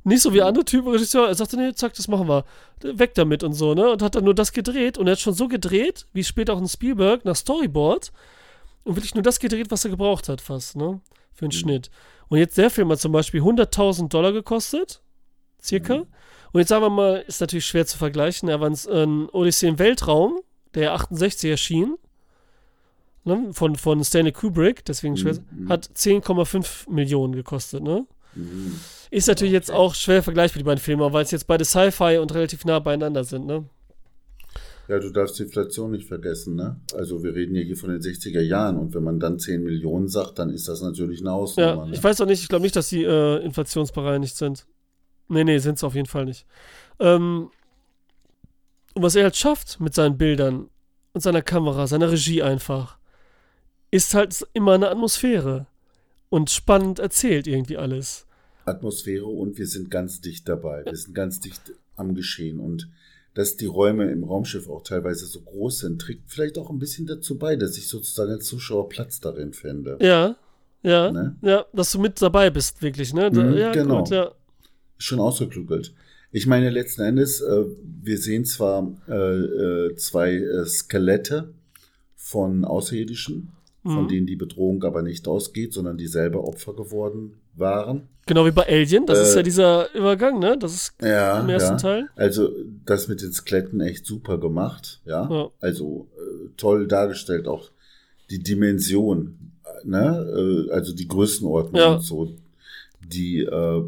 Nicht 0.03 0.21
so 0.21 0.33
wie 0.33 0.41
andere 0.41 0.65
Typen 0.65 0.89
Regisseur, 0.89 1.27
er 1.27 1.35
sagte, 1.35 1.57
nee, 1.57 1.73
zack, 1.73 1.93
das 1.93 2.07
machen 2.07 2.27
wir. 2.27 2.45
Weg 2.81 3.13
damit 3.13 3.43
und 3.43 3.53
so, 3.53 3.75
ne? 3.75 3.91
Und 3.91 4.01
hat 4.01 4.15
dann 4.15 4.23
nur 4.23 4.33
das 4.33 4.51
gedreht 4.51 4.97
und 4.97 5.07
er 5.07 5.11
hat 5.11 5.19
schon 5.19 5.33
so 5.33 5.47
gedreht, 5.47 6.07
wie 6.13 6.23
später 6.23 6.53
auch 6.53 6.59
in 6.59 6.67
Spielberg, 6.67 7.23
nach 7.25 7.35
Storyboard. 7.35 8.11
Und 8.83 8.95
wirklich 8.95 9.13
nur 9.13 9.21
das 9.21 9.39
gedreht, 9.39 9.67
was 9.69 9.85
er 9.85 9.91
gebraucht 9.91 10.27
hat, 10.27 10.41
fast, 10.41 10.75
ne? 10.75 11.01
Für 11.33 11.45
den 11.45 11.51
Schnitt. 11.51 11.91
Und 12.29 12.39
jetzt 12.39 12.57
der 12.57 12.71
Film 12.71 12.89
hat 12.91 12.99
zum 12.99 13.11
Beispiel 13.11 13.41
100.000 13.41 14.07
Dollar 14.07 14.31
gekostet, 14.31 15.01
circa. 15.61 16.07
Und 16.53 16.59
jetzt 16.59 16.69
sagen 16.69 16.83
wir 16.83 16.89
mal, 16.89 17.23
ist 17.27 17.41
natürlich 17.41 17.65
schwer 17.65 17.85
zu 17.85 17.97
vergleichen, 17.97 18.49
er 18.49 18.59
war 18.59 18.69
ein, 18.69 19.29
Odyssee 19.29 19.67
im 19.67 19.79
Weltraum, 19.79 20.39
der 20.73 20.93
68 20.93 21.49
erschien, 21.49 21.95
ne? 23.23 23.49
von, 23.53 23.75
von 23.75 24.03
Stanley 24.03 24.31
Kubrick, 24.31 24.83
deswegen 24.85 25.17
schwer, 25.17 25.37
hat 25.69 25.89
10,5 25.95 26.89
Millionen 26.89 27.33
gekostet, 27.33 27.83
ne? 27.83 28.05
Ist 29.09 29.27
natürlich 29.27 29.51
jetzt 29.51 29.71
auch 29.71 29.93
schwer 29.93 30.23
vergleichbar, 30.23 30.59
die 30.59 30.63
beiden 30.63 30.79
Filme, 30.79 31.11
weil 31.11 31.23
es 31.23 31.31
jetzt 31.31 31.47
beide 31.47 31.65
Sci-Fi 31.65 32.17
und 32.17 32.33
relativ 32.33 32.63
nah 32.65 32.79
beieinander 32.79 33.23
sind, 33.23 33.45
ne? 33.45 33.65
Ja, 34.87 34.99
du 34.99 35.09
darfst 35.09 35.39
die 35.39 35.43
Inflation 35.43 35.91
nicht 35.91 36.07
vergessen, 36.07 36.55
ne? 36.55 36.79
Also 36.93 37.23
wir 37.23 37.33
reden 37.33 37.55
ja 37.55 37.61
hier 37.61 37.77
von 37.77 37.89
den 37.89 38.01
60er 38.01 38.41
Jahren 38.41 38.77
und 38.77 38.93
wenn 38.93 39.03
man 39.03 39.19
dann 39.19 39.39
10 39.39 39.63
Millionen 39.63 40.07
sagt, 40.07 40.39
dann 40.39 40.49
ist 40.49 40.67
das 40.67 40.81
natürlich 40.81 41.21
eine 41.21 41.31
Ausnahme. 41.31 41.81
Ja, 41.81 41.85
ne? 41.85 41.93
ich 41.93 42.03
weiß 42.03 42.19
auch 42.21 42.25
nicht, 42.25 42.41
ich 42.41 42.49
glaube 42.49 42.63
nicht, 42.63 42.75
dass 42.75 42.89
die 42.89 43.03
äh, 43.03 43.43
inflationsbereinigt 43.43 44.35
sind. 44.35 44.65
Nee, 45.31 45.43
nee, 45.43 45.57
sind 45.59 45.79
sie 45.79 45.85
auf 45.85 45.95
jeden 45.95 46.07
Fall 46.07 46.25
nicht. 46.25 46.45
Ähm, 46.99 47.49
und 48.93 49.03
was 49.03 49.15
er 49.15 49.23
halt 49.23 49.35
schafft 49.37 49.79
mit 49.79 49.93
seinen 49.93 50.17
Bildern 50.17 50.69
und 51.13 51.21
seiner 51.21 51.41
Kamera, 51.41 51.87
seiner 51.87 52.11
Regie 52.11 52.43
einfach, 52.43 52.97
ist 53.89 54.13
halt 54.13 54.45
immer 54.53 54.73
eine 54.73 54.89
Atmosphäre. 54.89 55.67
Und 56.29 56.49
spannend 56.49 56.99
erzählt 56.99 57.45
irgendwie 57.47 57.77
alles. 57.77 58.25
Atmosphäre 58.65 59.25
und 59.25 59.57
wir 59.57 59.67
sind 59.67 59.89
ganz 59.91 60.21
dicht 60.21 60.47
dabei. 60.47 60.85
Wir 60.85 60.95
sind 60.95 61.13
ganz 61.13 61.39
dicht 61.39 61.73
am 61.95 62.15
Geschehen 62.15 62.59
und 62.59 62.89
dass 63.33 63.55
die 63.57 63.65
Räume 63.65 64.11
im 64.11 64.23
Raumschiff 64.23 64.69
auch 64.69 64.83
teilweise 64.83 65.25
so 65.25 65.41
groß 65.41 65.79
sind, 65.79 66.01
trägt 66.01 66.29
vielleicht 66.29 66.57
auch 66.57 66.69
ein 66.69 66.79
bisschen 66.79 67.07
dazu 67.07 67.37
bei, 67.37 67.55
dass 67.55 67.77
ich 67.77 67.87
sozusagen 67.87 68.31
als 68.31 68.45
Zuschauer 68.45 68.89
Platz 68.89 69.19
darin 69.19 69.53
fände. 69.53 69.97
Ja, 70.01 70.35
ja, 70.83 71.11
Ne? 71.11 71.35
ja, 71.41 71.65
dass 71.73 71.91
du 71.91 71.99
mit 71.99 72.21
dabei 72.21 72.49
bist, 72.49 72.81
wirklich, 72.81 73.13
ne? 73.13 73.29
Da, 73.31 73.43
Mhm, 73.43 73.57
ja, 73.57 73.71
genau. 73.71 73.99
gut, 73.99 74.09
ja. 74.09 74.31
Schon 75.01 75.19
ausgeklügelt. 75.19 75.93
Ich 76.31 76.47
meine, 76.47 76.69
letzten 76.69 77.01
Endes, 77.01 77.41
äh, 77.41 77.65
wir 78.03 78.17
sehen 78.17 78.45
zwar 78.45 78.95
äh, 79.09 79.13
äh, 79.13 79.95
zwei 79.95 80.35
äh, 80.35 80.65
Skelette 80.65 81.53
von 82.15 82.63
Außerirdischen, 82.65 83.49
von 83.83 84.03
Mhm. 84.03 84.07
denen 84.07 84.27
die 84.27 84.35
Bedrohung 84.35 84.83
aber 84.83 85.01
nicht 85.01 85.27
ausgeht, 85.27 85.73
sondern 85.73 85.97
die 85.97 86.07
selber 86.07 86.43
Opfer 86.47 86.73
geworden 86.73 87.33
waren. 87.55 88.07
Genau 88.27 88.45
wie 88.45 88.51
bei 88.51 88.65
Alien, 88.67 89.05
das 89.07 89.19
ist 89.19 89.33
Äh, 89.33 89.37
ja 89.37 89.43
dieser 89.43 89.93
Übergang, 89.95 90.39
ne? 90.39 90.55
Das 90.57 90.73
ist 90.73 90.93
Ja, 91.01 91.39
im 91.41 91.49
ersten 91.49 91.73
ja. 91.73 91.77
Teil. 91.77 92.09
Also 92.15 92.49
das 92.85 93.07
mit 93.07 93.21
den 93.23 93.33
Skeletten 93.33 93.81
echt 93.81 94.05
super 94.05 94.37
gemacht, 94.37 95.01
ja. 95.05 95.27
Ja. 95.29 95.49
Also 95.59 96.07
äh, 96.15 96.49
toll 96.57 96.87
dargestellt, 96.87 97.47
auch 97.47 97.71
die 98.29 98.39
Dimension, 98.39 99.37
äh, 99.65 99.87
ne? 99.87 100.67
Äh, 100.69 100.71
also 100.71 100.93
die 100.93 101.07
Größenordnung 101.07 101.81
Ja. 101.81 101.93
und 101.95 102.01
so, 102.03 102.31
die 103.03 103.39
äh, 103.41 103.83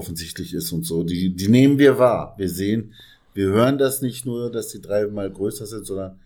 offensichtlich 0.00 0.54
ist 0.54 0.72
und 0.72 0.84
so. 0.84 1.04
Die, 1.04 1.36
die 1.36 1.48
nehmen 1.48 1.78
wir 1.78 1.98
wahr. 1.98 2.34
Wir 2.38 2.48
sehen, 2.48 2.94
wir 3.34 3.48
hören 3.48 3.76
das 3.76 4.00
nicht 4.00 4.24
nur, 4.24 4.50
dass 4.50 4.68
die 4.68 4.80
dreimal 4.80 5.30
größer 5.30 5.66
sind, 5.66 5.84
sondern 5.84 6.18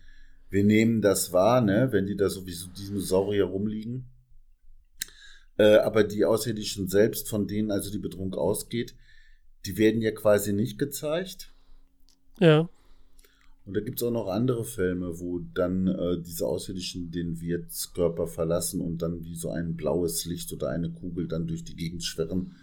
wir 0.49 0.63
nehmen 0.63 1.01
das 1.01 1.33
wahr, 1.33 1.59
ne? 1.59 1.89
Wenn 1.91 2.07
die 2.07 2.15
da 2.15 2.29
so 2.29 2.47
wie 2.47 2.53
so 2.53 2.69
Dinosaurier 2.69 3.43
rumliegen. 3.43 4.05
Äh, 5.57 5.79
aber 5.79 6.05
die 6.05 6.23
Außerirdischen 6.23 6.87
selbst, 6.87 7.27
von 7.27 7.47
denen 7.47 7.69
also 7.69 7.91
die 7.91 7.99
Bedrohung 7.99 8.33
ausgeht, 8.33 8.95
die 9.65 9.77
werden 9.77 10.01
ja 10.01 10.11
quasi 10.11 10.53
nicht 10.53 10.79
gezeigt. 10.79 11.51
Ja. 12.39 12.69
Und 13.65 13.75
da 13.75 13.81
gibt's 13.81 14.03
auch 14.03 14.11
noch 14.11 14.27
andere 14.27 14.63
Filme, 14.63 15.19
wo 15.19 15.39
dann 15.53 15.87
äh, 15.87 16.21
diese 16.21 16.47
Außerirdischen 16.47 17.11
den 17.11 17.41
Wirtskörper 17.41 18.27
verlassen 18.27 18.79
und 18.79 19.01
dann 19.01 19.25
wie 19.25 19.35
so 19.35 19.49
ein 19.49 19.75
blaues 19.75 20.23
Licht 20.23 20.53
oder 20.53 20.69
eine 20.69 20.91
Kugel 20.91 21.27
dann 21.27 21.47
durch 21.47 21.65
die 21.65 21.75
Gegend 21.75 22.03
schwirren. 22.05 22.55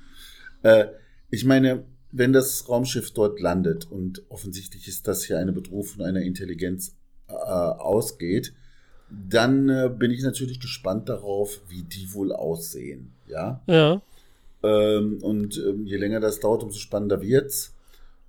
Äh, 0.63 0.87
ich 1.31 1.45
meine, 1.45 1.85
wenn 2.11 2.33
das 2.33 2.69
Raumschiff 2.69 3.13
dort 3.13 3.41
landet 3.41 3.91
und 3.91 4.23
offensichtlich 4.29 4.87
ist 4.89 5.09
das 5.09 5.25
hier 5.25 5.39
eine 5.39 5.53
Bedrohung 5.53 5.85
von 5.85 6.03
einer 6.03 6.21
Intelligenz 6.23 6.95
äh, 7.29 7.33
ausgeht, 7.35 8.53
dann 9.11 9.69
äh, 9.69 9.91
bin 9.95 10.11
ich 10.11 10.23
natürlich 10.23 10.61
gespannt 10.61 11.09
darauf, 11.09 11.61
wie 11.69 11.83
die 11.83 12.13
wohl 12.15 12.33
aussehen. 12.33 13.13
Ja. 13.27 13.63
Ja. 13.67 14.03
Ähm, 14.63 15.19
und 15.23 15.57
ähm, 15.59 15.87
je 15.87 15.97
länger 15.97 16.21
das 16.21 16.41
dauert, 16.41 16.63
umso 16.63 16.79
spannender 16.79 17.21
wird's. 17.21 17.75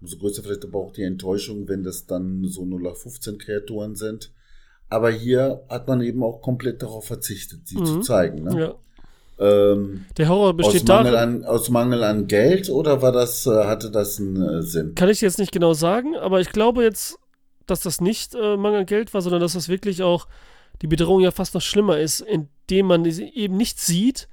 Umso 0.02 0.18
größer 0.18 0.44
vielleicht 0.44 0.66
aber 0.66 0.80
auch 0.80 0.92
die 0.92 1.04
Enttäuschung, 1.04 1.68
wenn 1.70 1.84
das 1.84 2.06
dann 2.06 2.44
so 2.46 2.64
0815 2.64 3.38
Kreaturen 3.38 3.96
sind. 3.96 4.32
Aber 4.90 5.10
hier 5.10 5.64
hat 5.70 5.88
man 5.88 6.02
eben 6.02 6.22
auch 6.24 6.42
komplett 6.42 6.82
darauf 6.82 7.06
verzichtet, 7.06 7.68
sie 7.68 7.78
Mhm. 7.78 7.86
zu 7.86 8.00
zeigen. 8.02 8.44
Ne? 8.44 8.60
ja. 8.60 8.76
Ähm, 9.40 10.06
Der 10.18 10.30
Horror 10.30 10.50
aus, 10.50 10.58
besteht 10.58 10.88
Mangel 10.88 11.14
darin. 11.14 11.44
an, 11.44 11.46
aus 11.46 11.70
Mangel 11.70 12.04
an 12.04 12.28
Geld 12.28 12.70
oder 12.70 13.02
war 13.02 13.12
das, 13.12 13.46
äh, 13.46 13.66
hatte 13.66 13.90
das 13.92 14.20
einen 14.20 14.42
äh, 14.42 14.62
Sinn? 14.62 14.96
Kann 14.96 15.10
ich 15.10 15.22
jetzt 15.22 15.40
nicht 15.40 15.52
genau 15.52 15.74
sagen, 15.74 16.16
aber 16.16 16.40
ich 16.40 16.52
glaube 16.52 16.84
jetzt, 16.84 17.18
dass 17.66 17.82
das 17.82 18.02
nicht 18.02 18.36
äh, 18.36 18.58
Mangel 18.58 18.82
an 18.82 18.86
Geld 18.86 19.14
war, 19.14 19.22
sondern 19.22 19.42
dass 19.42 19.54
das 19.54 19.70
wirklich 19.70 20.04
auch 20.04 20.28
die 20.82 20.88
Bedrohung 20.88 21.22
ja 21.22 21.32
fast 21.32 21.54
noch 21.54 21.62
schlimmer 21.62 21.98
ist, 21.98 22.22
indem 22.22 22.88
man 22.88 23.10
sie 23.10 23.30
eben 23.34 23.58
nicht 23.58 23.80
sieht 23.80 24.28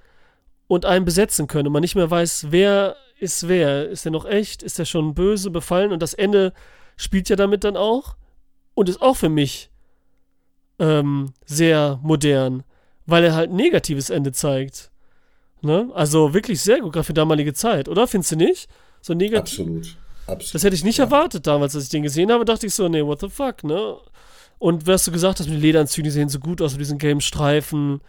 und 0.66 0.84
einen 0.84 1.04
besetzen 1.04 1.46
können 1.46 1.68
und 1.68 1.72
man 1.72 1.82
nicht 1.82 1.96
mehr 1.96 2.10
weiß, 2.10 2.46
wer 2.50 2.96
ist 3.18 3.48
wer. 3.48 3.88
Ist 3.88 4.04
der 4.04 4.12
noch 4.12 4.24
echt? 4.24 4.62
Ist 4.62 4.78
der 4.78 4.84
schon 4.84 5.14
böse, 5.14 5.50
befallen? 5.50 5.92
Und 5.92 6.02
das 6.02 6.14
Ende 6.14 6.52
spielt 6.96 7.28
ja 7.28 7.36
damit 7.36 7.64
dann 7.64 7.76
auch 7.76 8.16
und 8.74 8.88
ist 8.88 9.00
auch 9.00 9.16
für 9.16 9.28
mich 9.28 9.70
ähm, 10.78 11.32
sehr 11.44 12.00
modern, 12.02 12.62
weil 13.06 13.24
er 13.24 13.34
halt 13.34 13.50
ein 13.50 13.56
negatives 13.56 14.10
Ende 14.10 14.32
zeigt. 14.32 14.89
Ne? 15.62 15.90
Also 15.94 16.32
wirklich 16.34 16.60
sehr 16.60 16.80
gut, 16.80 16.92
gerade 16.92 17.04
für 17.04 17.12
damalige 17.14 17.52
Zeit, 17.52 17.88
oder? 17.88 18.06
Findest 18.06 18.32
du 18.32 18.36
nicht? 18.36 18.68
So 19.02 19.14
negativ. 19.14 19.58
Absolut. 19.60 19.96
Absolut. 20.26 20.54
Das 20.54 20.64
hätte 20.64 20.74
ich 20.74 20.84
nicht 20.84 20.98
Ja. 20.98 21.04
erwartet 21.04 21.46
damals, 21.46 21.74
als 21.74 21.84
ich 21.84 21.90
den 21.90 22.02
gesehen 22.02 22.30
habe, 22.32 22.44
dachte 22.44 22.66
ich 22.66 22.74
so, 22.74 22.88
nee, 22.88 23.04
what 23.04 23.20
the 23.20 23.28
fuck, 23.28 23.64
ne? 23.64 23.96
Und 24.58 24.86
was 24.86 25.04
du 25.04 25.10
gesagt 25.12 25.40
hast 25.40 25.46
mit 25.46 25.56
den 25.56 25.62
Lederanzügen, 25.62 26.04
die 26.04 26.10
sehen 26.10 26.28
so 26.28 26.38
gut 26.38 26.60
aus 26.62 26.72
mit 26.72 26.80
diesen 26.82 26.98
gelben 26.98 27.20
Streifen, 27.20 28.00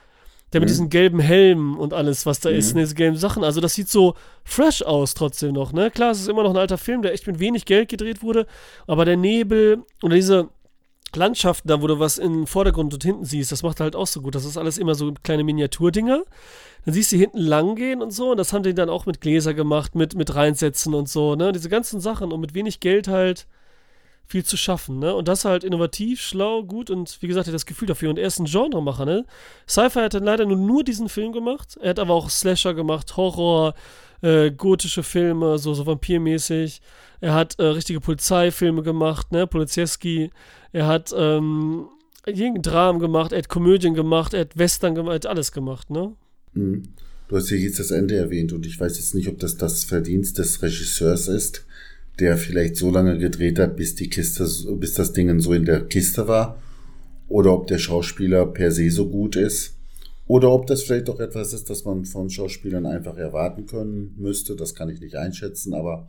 der 0.54 0.60
mit 0.60 0.68
Mhm. 0.68 0.72
diesen 0.74 0.90
gelben 0.90 1.20
Helm 1.20 1.78
und 1.78 1.94
alles, 1.94 2.26
was 2.26 2.42
da 2.42 2.50
ist, 2.50 2.72
Mhm. 2.74 2.80
ne, 2.80 2.84
diese 2.84 2.96
gelben 2.96 3.16
Sachen. 3.18 3.44
Also 3.44 3.62
das 3.62 3.74
sieht 3.74 3.88
so 3.90 4.16
fresh 4.44 4.82
aus 4.84 5.14
trotzdem 5.14 5.54
noch, 5.54 5.72
ne? 5.72 5.90
Klar, 5.92 6.12
es 6.12 6.20
ist 6.20 6.28
immer 6.28 6.44
noch 6.44 6.50
ein 6.52 6.58
alter 6.58 6.78
Film, 6.78 7.02
der 7.02 7.14
echt 7.14 7.26
mit 7.28 7.40
wenig 7.40 7.66
Geld 7.66 7.88
gedreht 7.90 8.22
wurde, 8.22 8.46
aber 8.86 9.06
der 9.06 9.16
Nebel 9.18 9.84
oder 10.04 10.16
diese 10.16 10.50
Landschaften 11.16 11.68
da, 11.68 11.82
wo 11.82 11.88
du 11.88 12.00
was 12.00 12.18
im 12.18 12.48
Vordergrund 12.48 12.94
und 12.94 13.04
hinten 13.04 13.26
siehst, 13.26 13.52
das 13.52 13.64
macht 13.64 13.80
halt 13.80 13.96
auch 13.96 14.08
so 14.08 14.22
gut. 14.22 14.36
Das 14.36 14.46
ist 14.46 14.58
alles 14.58 14.78
immer 14.78 14.96
so 14.96 15.14
kleine 15.24 15.44
Miniaturdinger. 15.44 16.24
Dann 16.86 16.94
siehst 16.94 17.12
du 17.12 17.18
hinten 17.18 17.40
lang 17.40 17.76
gehen 17.76 18.02
und 18.02 18.12
so. 18.12 18.32
Und 18.32 18.38
das 18.38 18.54
haben 18.54 18.64
die 18.64 18.74
dann 18.74 18.90
auch 18.90 19.06
mit 19.06 19.22
Gläser 19.22 19.54
gemacht, 19.54 19.96
mit, 19.96 20.16
mit 20.16 20.34
reinsetzen 20.36 20.94
und 20.94 21.10
so, 21.10 21.36
ne? 21.36 21.52
Diese 21.52 21.70
ganzen 21.70 22.00
Sachen 22.00 22.32
und 22.32 22.40
mit 22.42 22.54
wenig 22.54 22.80
Geld 22.80 23.08
halt 23.08 23.48
viel 24.32 24.44
zu 24.44 24.58
schaffen, 24.58 25.00
ne? 25.00 25.14
Und 25.14 25.28
das 25.28 25.46
halt 25.46 25.64
innovativ, 25.64 26.22
schlau, 26.22 26.64
gut 26.64 26.90
und 26.90 27.18
wie 27.22 27.28
gesagt, 27.28 27.48
er 27.48 27.52
hat 27.52 27.56
das 27.56 27.66
Gefühl 27.66 27.88
dafür. 27.88 28.10
Und 28.10 28.18
er 28.18 28.28
ist 28.28 28.40
ein 28.40 28.46
Genremacher, 28.46 29.06
ne? 29.06 29.26
Sci-Fi 29.68 30.00
hat 30.00 30.14
dann 30.14 30.24
leider 30.24 30.46
nur, 30.46 30.58
nur 30.58 30.84
diesen 30.84 31.10
Film 31.10 31.34
gemacht. 31.34 31.78
Er 31.82 31.92
hat 31.92 32.00
aber 32.00 32.14
auch 32.14 32.30
Slasher 32.30 32.74
gemacht, 32.74 33.18
Horror, 33.18 33.76
äh, 34.22 34.52
gotische 34.52 35.04
Filme, 35.04 35.58
so, 35.58 35.74
so 35.74 35.86
vampirmäßig. 35.86 36.82
Er 37.20 37.34
hat 37.34 37.60
äh, 37.60 37.66
richtige 37.66 38.00
Polizeifilme 38.00 38.82
gemacht, 38.82 39.32
ne? 39.32 39.46
Polizieski. 39.46 40.32
Er 40.72 40.88
hat 40.88 41.14
ähm, 41.16 41.88
irgendein 42.26 42.62
Dramen 42.62 43.00
gemacht, 43.00 43.34
er 43.34 43.40
hat 43.40 43.50
Komödien 43.50 43.94
gemacht, 43.94 44.34
er 44.34 44.42
hat 44.42 44.58
Western 44.58 44.96
gemacht, 44.96 45.12
er 45.12 45.16
hat 45.16 45.26
alles 45.28 45.52
gemacht, 45.52 45.90
ne? 45.90 46.16
Mhm. 46.54 46.84
Du 47.28 47.38
hast 47.38 47.50
ja 47.50 47.58
jetzt 47.58 47.80
das 47.80 47.92
Ende 47.92 48.18
erwähnt 48.18 48.52
und 48.52 48.66
ich 48.66 48.78
weiß 48.78 48.98
jetzt 48.98 49.16
nicht, 49.16 49.30
ob 49.30 49.40
das 49.40 49.56
das 49.56 49.86
Verdienst 49.86 50.38
des 50.38 50.62
Regisseurs 50.62 51.30
ist, 51.30 51.66
der 52.22 52.38
vielleicht 52.38 52.76
so 52.78 52.90
lange 52.92 53.18
gedreht 53.18 53.60
hat, 53.60 53.76
bis 53.76 53.96
die 53.96 54.10
Kiste, 54.10 54.48
bis 54.76 54.94
das 54.94 55.12
Ding 55.14 55.40
so 55.40 55.54
in 55.54 55.66
der 55.66 55.82
Kiste 55.88 56.28
war, 56.28 56.62
oder 57.28 57.54
ob 57.54 57.68
der 57.68 57.80
Schauspieler 57.80 58.46
per 58.46 58.72
se 58.72 58.90
so 58.92 59.10
gut 59.10 59.36
ist, 59.36 59.76
oder 60.28 60.50
ob 60.52 60.68
das 60.68 60.84
vielleicht 60.84 61.10
auch 61.10 61.20
etwas 61.20 61.52
ist, 61.52 61.70
das 61.70 61.84
man 61.84 62.06
von 62.06 62.30
Schauspielern 62.30 62.86
einfach 62.86 63.18
erwarten 63.18 63.66
können 63.66 64.16
müsste. 64.18 64.56
Das 64.56 64.76
kann 64.76 64.90
ich 64.90 65.02
nicht 65.02 65.16
einschätzen, 65.16 65.74
aber 65.74 66.08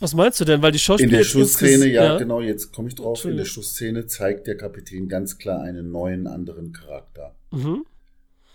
Was 0.00 0.12
meinst 0.14 0.38
du 0.40 0.44
denn? 0.44 0.60
Weil 0.60 0.72
die 0.72 0.78
Schauspieler 0.78 1.10
in 1.10 1.16
der 1.16 1.24
Schlussszene, 1.24 1.84
insges- 1.86 1.92
ja, 1.92 2.18
genau, 2.18 2.40
jetzt 2.42 2.72
komme 2.74 2.88
ich 2.88 2.94
drauf. 2.96 3.24
In 3.24 3.36
der 3.38 3.46
Schlussszene 3.46 4.06
zeigt 4.06 4.46
der 4.46 4.58
Kapitän 4.58 5.08
ganz 5.08 5.38
klar 5.38 5.62
einen 5.62 5.90
neuen, 5.90 6.26
anderen 6.26 6.72
Charakter. 6.72 7.34
Mhm. 7.50 7.84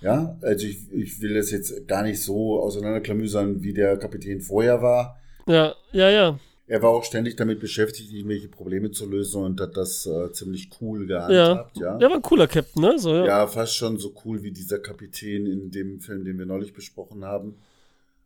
Ja, 0.02 0.38
also 0.42 0.66
ich, 0.68 0.92
ich 0.92 1.22
will 1.22 1.34
das 1.36 1.50
jetzt 1.52 1.88
gar 1.88 2.04
nicht 2.04 2.22
so 2.22 2.60
auseinanderklamüsern, 2.60 3.62
wie 3.64 3.74
der 3.74 3.98
Kapitän 3.98 4.42
vorher 4.42 4.82
war. 4.82 5.18
Ja, 5.48 5.74
ja, 5.94 6.10
ja. 6.10 6.40
Er 6.72 6.82
war 6.82 6.92
auch 6.92 7.04
ständig 7.04 7.36
damit 7.36 7.60
beschäftigt, 7.60 8.14
irgendwelche 8.14 8.48
Probleme 8.48 8.92
zu 8.92 9.06
lösen 9.06 9.44
und 9.44 9.60
hat 9.60 9.76
das 9.76 10.06
äh, 10.06 10.32
ziemlich 10.32 10.70
cool 10.80 11.10
Ja. 11.10 11.28
gehandhabt, 11.28 11.78
ja. 11.78 11.98
Der 11.98 12.08
war 12.10 12.16
ein 12.16 12.22
cooler 12.22 12.48
Captain, 12.48 12.82
ne? 12.82 12.98
So, 12.98 13.14
ja. 13.14 13.26
Ja, 13.26 13.48
fast 13.48 13.76
schon 13.76 13.98
so 13.98 14.14
cool 14.24 14.42
wie 14.42 14.52
dieser 14.52 14.80
Kapitän 14.80 15.48
in 15.48 15.70
dem 15.70 16.00
Film, 16.00 16.24
den 16.24 16.40
wir 16.40 16.46
neulich 16.46 16.72
besprochen 16.74 17.26
haben. 17.26 17.56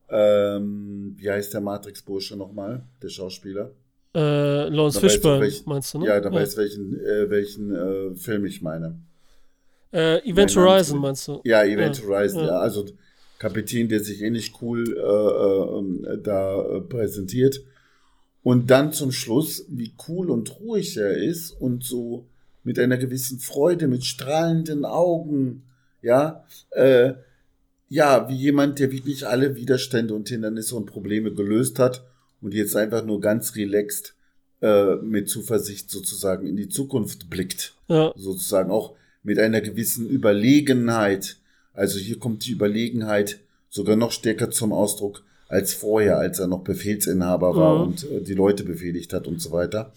Ähm, 0.10 1.16
wie 1.18 1.32
heißt 1.32 1.56
der 1.56 1.62
Matrix-Bursche 1.62 2.36
nochmal, 2.38 2.84
der 3.02 3.10
Schauspieler? 3.10 3.72
Äh, 4.14 4.70
Lawrence 4.70 5.00
Fishburne, 5.00 5.42
welch- 5.42 5.66
meinst 5.66 5.96
du, 5.96 6.00
ne? 6.00 6.06
Ja, 6.06 6.20
da 6.22 6.32
weiß 6.32 6.56
welchen, 6.58 7.00
äh, 7.04 7.28
welchen 7.32 7.74
äh, 7.76 8.16
Film 8.16 8.46
ich 8.46 8.62
meine. 8.62 9.00
Äh, 9.92 10.20
Event 10.30 10.56
Name 10.56 10.70
Horizon, 10.70 11.00
meinst 11.00 11.28
du? 11.28 11.42
Ja, 11.44 11.64
Event 11.64 11.98
Ja, 12.00 12.08
Horizon, 12.08 12.42
ja. 12.42 12.48
ja. 12.48 12.60
Also 12.60 12.86
Kapitän, 13.40 13.90
der 13.90 14.02
sich 14.02 14.22
ähnlich 14.22 14.54
cool 14.62 14.84
äh, 14.96 16.14
äh, 16.14 16.18
da 16.22 16.62
äh, 16.78 16.82
präsentiert. 16.82 17.60
Und 18.46 18.70
dann 18.70 18.94
zum 18.94 19.12
Schluss, 19.12 19.66
wie 19.70 19.96
cool 20.08 20.30
und 20.30 20.60
ruhig 20.60 20.98
er 20.98 21.18
ist 21.18 21.50
und 21.50 21.84
so 21.84 22.28
mit 22.64 22.78
einer 22.78 22.98
gewissen 22.98 23.40
Freude, 23.40 23.88
mit 23.88 24.06
strahlenden 24.06 24.86
Augen, 24.86 25.64
ja, 26.04 26.46
äh, 26.70 27.14
ja, 27.90 28.30
wie 28.30 28.36
jemand, 28.36 28.78
der 28.78 28.92
wirklich 28.92 29.26
alle 29.26 29.56
Widerstände 29.56 30.14
und 30.14 30.30
Hindernisse 30.30 30.76
und 30.76 30.86
Probleme 30.86 31.34
gelöst 31.34 31.80
hat 31.80 32.06
und 32.40 32.54
jetzt 32.54 32.76
einfach 32.76 33.04
nur 33.04 33.20
ganz 33.20 33.56
relaxed 33.56 34.14
äh, 34.62 34.98
mit 34.98 35.28
Zuversicht 35.28 35.90
sozusagen 35.90 36.46
in 36.46 36.56
die 36.56 36.70
Zukunft 36.70 37.32
blickt. 37.32 37.74
Ja, 37.88 38.14
sozusagen 38.16 38.70
auch 38.70 38.94
mit 39.24 39.40
einer 39.40 39.62
gewissen 39.62 40.08
Überlegenheit. 40.08 41.38
Also 41.74 41.98
hier 41.98 42.20
kommt 42.20 42.46
die 42.46 42.52
Überlegenheit 42.52 43.40
sogar 43.72 43.96
noch 43.96 44.12
stärker 44.12 44.52
zum 44.52 44.72
Ausdruck 44.72 45.25
als 45.48 45.74
vorher, 45.74 46.18
als 46.18 46.40
er 46.40 46.48
noch 46.48 46.64
Befehlsinhaber 46.64 47.56
war 47.56 47.76
Mhm. 47.80 47.82
und 47.88 48.04
äh, 48.12 48.22
die 48.22 48.34
Leute 48.34 48.64
befehligt 48.64 49.14
hat 49.14 49.28
und 49.28 49.42
so 49.42 49.52
weiter. 49.52 49.92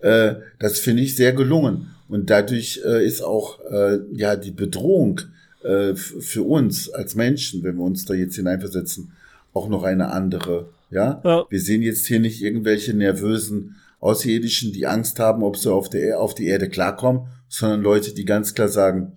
Äh, 0.00 0.34
das 0.58 0.78
finde 0.78 1.02
ich 1.02 1.16
sehr 1.16 1.32
gelungen. 1.32 1.90
Und 2.08 2.28
dadurch 2.30 2.80
äh, 2.84 3.04
ist 3.06 3.22
auch 3.22 3.60
äh, 3.70 3.98
ja 4.12 4.36
die 4.36 4.50
Bedrohung 4.50 5.20
äh, 5.62 5.94
für 5.94 6.42
uns 6.42 6.90
als 6.90 7.14
Menschen, 7.14 7.62
wenn 7.62 7.76
wir 7.76 7.84
uns 7.84 8.04
da 8.04 8.12
jetzt 8.14 8.36
hineinversetzen, 8.36 9.12
auch 9.54 9.68
noch 9.68 9.84
eine 9.84 10.10
andere. 10.12 10.68
Ja, 10.90 11.22
Ja. 11.24 11.44
wir 11.48 11.60
sehen 11.60 11.80
jetzt 11.82 12.06
hier 12.06 12.20
nicht 12.20 12.42
irgendwelche 12.42 12.92
nervösen 12.94 13.76
Außerirdischen, 14.00 14.72
die 14.74 14.86
Angst 14.86 15.18
haben, 15.18 15.42
ob 15.42 15.56
sie 15.56 15.72
auf, 15.72 15.88
der, 15.88 16.20
auf 16.20 16.34
die 16.34 16.46
Erde 16.46 16.68
klarkommen, 16.68 17.22
sondern 17.48 17.80
Leute, 17.80 18.12
die 18.12 18.26
ganz 18.26 18.52
klar 18.54 18.68
sagen, 18.68 19.12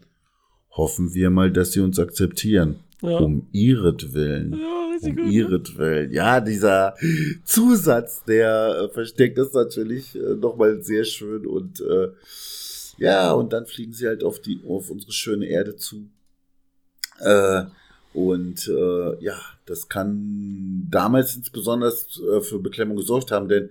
hoffen 0.72 1.14
wir 1.14 1.30
mal, 1.30 1.52
dass 1.52 1.74
sie 1.74 1.82
uns 1.82 2.00
akzeptieren. 2.00 2.78
Ja. 3.02 3.18
Um 3.20 3.48
ihretwillen. 3.52 4.54
ja, 4.54 4.90
richtig 4.94 5.10
Um 5.10 5.16
gut. 5.16 5.26
ne? 5.26 5.32
ihretwillen. 5.32 6.12
Ja, 6.12 6.40
dieser 6.42 6.96
Zusatz, 7.46 8.24
der 8.26 8.90
äh, 8.90 8.94
versteckt 8.94 9.38
ist 9.38 9.54
natürlich 9.54 10.16
äh, 10.16 10.36
nochmal 10.36 10.82
sehr 10.84 11.04
schön 11.04 11.46
und 11.46 11.80
äh, 11.82 12.10
Ja, 12.98 13.32
und 13.34 13.54
dann 13.54 13.66
fliegen 13.68 13.94
sie 13.94 14.08
halt 14.08 14.24
auf 14.24 14.40
die, 14.40 14.60
auf 14.68 14.90
unsere 14.90 15.12
schöne 15.12 15.46
Erde 15.46 15.76
zu. 15.76 16.10
Äh, 17.20 17.64
und 18.14 18.68
äh, 18.68 19.24
ja, 19.24 19.40
das 19.68 19.90
kann 19.90 20.88
damals 20.90 21.36
insbesondere 21.36 21.92
äh, 21.92 22.42
für 22.42 22.60
Beklemmung 22.60 22.98
gesorgt 22.98 23.32
haben, 23.32 23.48
denn 23.48 23.70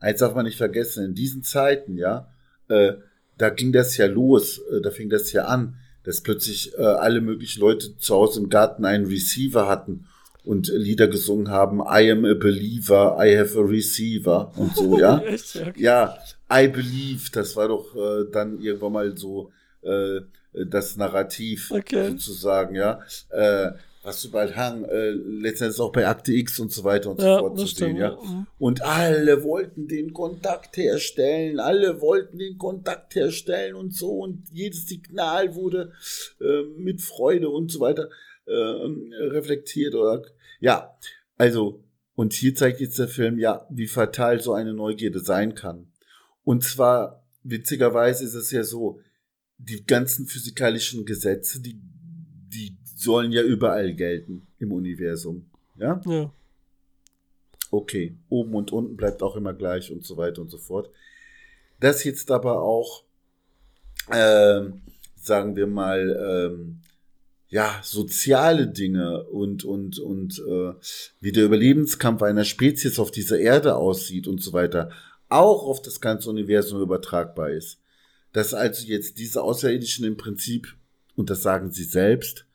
eins 0.00 0.18
darf 0.18 0.34
man 0.34 0.46
nicht 0.46 0.58
vergessen, 0.58 1.04
in 1.04 1.14
diesen 1.14 1.44
Zeiten, 1.44 1.96
ja, 1.96 2.28
äh, 2.68 2.94
da 3.38 3.50
ging 3.50 3.72
das 3.72 3.96
ja 3.96 4.06
los, 4.06 4.58
äh, 4.58 4.80
da 4.80 4.90
fing 4.90 5.10
das 5.10 5.30
ja 5.32 5.44
an, 5.44 5.76
dass 6.04 6.20
plötzlich 6.20 6.74
äh, 6.78 6.82
alle 6.82 7.20
möglichen 7.20 7.60
Leute 7.60 7.96
zu 7.98 8.14
Hause 8.14 8.40
im 8.40 8.48
Garten 8.48 8.84
einen 8.84 9.06
Receiver 9.06 9.68
hatten 9.68 10.06
und 10.44 10.68
Lieder 10.68 11.08
gesungen 11.08 11.48
haben, 11.48 11.80
I 11.80 12.10
am 12.10 12.24
a 12.24 12.34
believer, 12.34 13.16
I 13.18 13.36
have 13.36 13.58
a 13.58 13.62
receiver 13.62 14.52
und 14.56 14.76
so, 14.76 14.98
ja. 14.98 15.22
Ja, 15.76 16.18
I 16.52 16.68
believe, 16.68 17.30
das 17.32 17.56
war 17.56 17.68
doch 17.68 17.96
äh, 17.96 18.30
dann 18.30 18.60
irgendwann 18.60 18.92
mal 18.92 19.16
so 19.16 19.50
äh, 19.82 20.20
das 20.52 20.96
Narrativ 20.96 21.70
okay. 21.70 22.10
sozusagen, 22.10 22.74
ja. 22.74 23.00
Äh, 23.30 23.72
was 24.04 24.20
du 24.20 24.30
bald 24.30 24.54
Hang, 24.54 24.84
äh, 24.84 25.10
letztendlich 25.10 25.80
auch 25.80 25.90
bei 25.90 26.06
Akte 26.06 26.32
X 26.32 26.60
und 26.60 26.70
so 26.70 26.84
weiter 26.84 27.10
und 27.10 27.20
ja, 27.20 27.38
so 27.38 27.40
fort 27.40 27.58
zu 27.58 27.66
sehen, 27.66 27.96
ja. 27.96 28.18
Mhm. 28.22 28.46
Und 28.58 28.82
alle 28.82 29.42
wollten 29.42 29.88
den 29.88 30.12
Kontakt 30.12 30.76
herstellen, 30.76 31.58
alle 31.58 32.00
wollten 32.00 32.38
den 32.38 32.58
Kontakt 32.58 33.14
herstellen 33.14 33.74
und 33.74 33.94
so 33.94 34.18
und 34.18 34.46
jedes 34.52 34.86
Signal 34.86 35.54
wurde 35.54 35.92
äh, 36.40 36.62
mit 36.76 37.00
Freude 37.00 37.48
und 37.48 37.72
so 37.72 37.80
weiter 37.80 38.10
äh, 38.44 38.52
reflektiert 38.52 39.94
oder 39.94 40.22
ja, 40.60 40.96
also 41.36 41.82
und 42.14 42.34
hier 42.34 42.54
zeigt 42.54 42.80
jetzt 42.80 42.98
der 42.98 43.08
Film 43.08 43.38
ja, 43.38 43.66
wie 43.70 43.88
fatal 43.88 44.40
so 44.40 44.52
eine 44.52 44.74
Neugierde 44.74 45.20
sein 45.20 45.54
kann. 45.54 45.90
Und 46.44 46.62
zwar 46.62 47.24
witzigerweise 47.42 48.24
ist 48.24 48.34
es 48.34 48.50
ja 48.50 48.62
so, 48.62 49.00
die 49.56 49.84
ganzen 49.84 50.26
physikalischen 50.26 51.06
Gesetze, 51.06 51.60
die 51.60 51.80
die 52.54 52.76
sollen 52.94 53.32
ja 53.32 53.42
überall 53.42 53.94
gelten 53.94 54.46
im 54.58 54.72
Universum. 54.72 55.46
Ja? 55.76 56.00
Ja. 56.06 56.32
Okay, 57.70 58.16
oben 58.28 58.54
und 58.54 58.72
unten 58.72 58.96
bleibt 58.96 59.22
auch 59.22 59.36
immer 59.36 59.52
gleich 59.52 59.90
und 59.90 60.04
so 60.04 60.16
weiter 60.16 60.42
und 60.42 60.50
so 60.50 60.58
fort. 60.58 60.90
Das 61.80 62.04
jetzt 62.04 62.30
aber 62.30 62.62
auch, 62.62 63.02
äh, 64.10 64.60
sagen 65.16 65.56
wir 65.56 65.66
mal, 65.66 66.50
ähm, 66.52 66.80
ja, 67.48 67.80
soziale 67.82 68.68
Dinge 68.68 69.24
und, 69.24 69.64
und, 69.64 69.98
und 69.98 70.38
äh, 70.38 70.72
wie 71.20 71.32
der 71.32 71.44
Überlebenskampf 71.44 72.22
einer 72.22 72.44
Spezies 72.44 72.98
auf 72.98 73.10
dieser 73.10 73.38
Erde 73.38 73.76
aussieht 73.76 74.26
und 74.26 74.42
so 74.42 74.52
weiter, 74.52 74.90
auch 75.28 75.64
auf 75.64 75.82
das 75.82 76.00
ganze 76.00 76.30
Universum 76.30 76.80
übertragbar 76.80 77.50
ist. 77.50 77.78
Dass 78.32 78.54
also 78.54 78.86
jetzt 78.86 79.18
diese 79.18 79.42
Außerirdischen 79.42 80.04
im 80.04 80.16
Prinzip, 80.16 80.74
und 81.16 81.30
das 81.30 81.42
sagen 81.42 81.70
sie 81.70 81.84
selbst, 81.84 82.46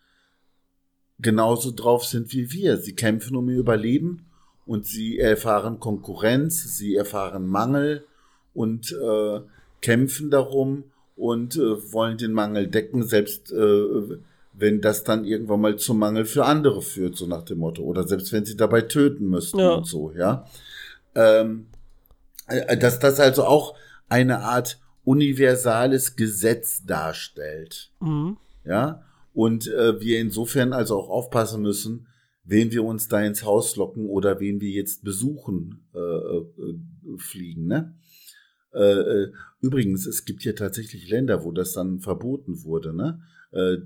genauso 1.20 1.72
drauf 1.72 2.06
sind 2.06 2.32
wie 2.34 2.52
wir. 2.52 2.78
Sie 2.78 2.94
kämpfen 2.94 3.36
um 3.36 3.50
ihr 3.50 3.58
Überleben 3.58 4.26
und 4.66 4.86
sie 4.86 5.20
erfahren 5.20 5.80
Konkurrenz, 5.80 6.78
sie 6.78 6.96
erfahren 6.96 7.48
Mangel 7.48 8.06
und 8.54 8.92
äh, 8.92 9.42
kämpfen 9.82 10.30
darum 10.30 10.84
und 11.16 11.56
äh, 11.56 11.92
wollen 11.92 12.18
den 12.18 12.34
Mangel 12.34 12.68
decken, 12.68 13.04
selbst 13.04 13.52
äh, 13.52 14.18
wenn 14.54 14.82
das 14.82 15.04
dann 15.04 15.26
irgendwann 15.26 15.62
mal 15.62 15.78
zum 15.78 16.00
Mangel 16.00 16.26
für 16.26 16.46
andere 16.46 16.82
führt, 16.82 17.16
so 17.16 17.26
nach 17.26 17.44
dem 17.44 17.60
Motto. 17.60 17.84
Oder 17.84 18.08
selbst 18.08 18.34
wenn 18.34 18.46
sie 18.46 18.58
dabei 18.58 18.82
töten 18.82 19.30
müssten 19.30 19.60
ja. 19.60 19.72
und 19.72 19.86
so, 19.86 20.12
ja. 20.12 20.46
Ähm, 21.16 21.68
äh, 22.48 22.78
dass 22.78 23.00
das 23.00 23.20
also 23.20 23.46
auch 23.46 23.76
eine 24.08 24.40
Art 24.40 24.80
universales 25.04 26.16
Gesetz 26.16 26.86
darstellt. 26.86 27.92
Mhm. 28.00 28.38
Ja 28.66 29.04
und 29.40 29.68
äh, 29.68 30.02
wir 30.02 30.20
insofern 30.20 30.74
also 30.74 30.98
auch 30.98 31.08
aufpassen 31.08 31.62
müssen, 31.62 32.08
wen 32.44 32.74
wir 32.74 32.84
uns 32.84 33.08
da 33.08 33.22
ins 33.22 33.46
Haus 33.46 33.78
locken 33.78 34.06
oder 34.06 34.42
wen 34.42 34.60
wir 34.60 34.70
jetzt 34.70 35.06
besuchen 35.06 35.88
äh, 35.96 36.00
äh, 36.00 36.78
fliegen. 37.16 37.68
Ne? 37.68 37.96
Äh, 38.74 38.82
äh, 38.82 39.32
übrigens, 39.62 40.06
es 40.06 40.26
gibt 40.26 40.44
ja 40.44 40.52
tatsächlich 40.52 41.10
Länder, 41.10 41.46
wo 41.46 41.54
das 41.54 41.72
dann 41.72 42.02
verboten 42.02 42.66
wurde, 42.66 42.94
ne? 42.94 43.22
äh, 43.52 43.78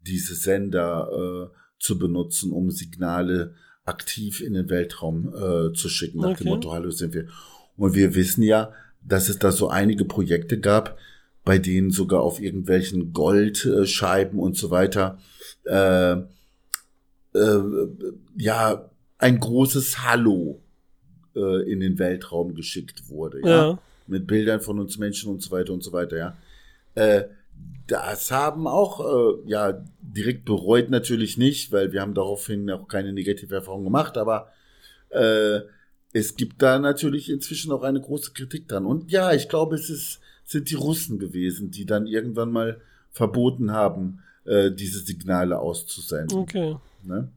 diese 0.00 0.34
Sender 0.34 1.50
äh, 1.52 1.56
zu 1.78 1.98
benutzen, 1.98 2.50
um 2.50 2.70
Signale 2.70 3.54
aktiv 3.84 4.40
in 4.40 4.54
den 4.54 4.70
Weltraum 4.70 5.28
äh, 5.28 5.74
zu 5.74 5.90
schicken, 5.90 6.20
nach 6.20 6.30
okay. 6.30 6.44
dem 6.44 6.48
Motto, 6.54 6.72
hallo 6.72 6.90
sind 6.90 7.12
wir. 7.12 7.28
Und 7.76 7.94
wir 7.94 8.14
wissen 8.14 8.44
ja, 8.44 8.72
dass 9.02 9.28
es 9.28 9.38
da 9.38 9.52
so 9.52 9.68
einige 9.68 10.06
Projekte 10.06 10.58
gab, 10.58 10.96
bei 11.44 11.58
denen 11.58 11.90
sogar 11.90 12.20
auf 12.20 12.40
irgendwelchen 12.40 13.12
Goldscheiben 13.12 14.38
und 14.38 14.56
so 14.56 14.70
weiter 14.70 15.18
äh, 15.64 16.12
äh, 17.34 17.62
ja 18.36 18.90
ein 19.18 19.40
großes 19.40 20.04
Hallo 20.04 20.62
äh, 21.34 21.70
in 21.70 21.80
den 21.80 21.98
Weltraum 21.98 22.54
geschickt 22.54 23.08
wurde, 23.08 23.40
ja? 23.40 23.70
ja? 23.70 23.78
mit 24.06 24.26
Bildern 24.26 24.60
von 24.60 24.78
uns 24.78 24.98
Menschen 24.98 25.30
und 25.30 25.42
so 25.42 25.50
weiter 25.50 25.72
und 25.72 25.82
so 25.82 25.92
weiter, 25.92 26.16
ja. 26.16 26.36
Äh, 26.94 27.24
das 27.86 28.30
haben 28.30 28.66
auch 28.66 29.00
äh, 29.00 29.48
ja 29.48 29.84
direkt 30.00 30.44
bereut 30.44 30.90
natürlich 30.90 31.36
nicht, 31.36 31.72
weil 31.72 31.92
wir 31.92 32.00
haben 32.00 32.14
daraufhin 32.14 32.70
auch 32.70 32.88
keine 32.88 33.12
negative 33.12 33.54
Erfahrung 33.54 33.84
gemacht, 33.84 34.16
aber 34.16 34.50
äh, 35.10 35.60
es 36.12 36.36
gibt 36.36 36.62
da 36.62 36.78
natürlich 36.78 37.30
inzwischen 37.30 37.72
auch 37.72 37.82
eine 37.82 38.00
große 38.00 38.32
Kritik 38.32 38.68
dran. 38.68 38.86
Und 38.86 39.10
ja, 39.10 39.32
ich 39.32 39.48
glaube, 39.48 39.76
es 39.76 39.88
ist 39.90 40.20
sind 40.44 40.70
die 40.70 40.74
Russen 40.74 41.18
gewesen, 41.18 41.70
die 41.70 41.86
dann 41.86 42.06
irgendwann 42.06 42.50
mal 42.50 42.80
verboten 43.10 43.72
haben, 43.72 44.20
äh, 44.44 44.70
diese 44.70 45.00
Signale 45.00 45.58
auszusenden. 45.58 46.38
Okay. 46.38 46.76
Ne? 47.04 47.28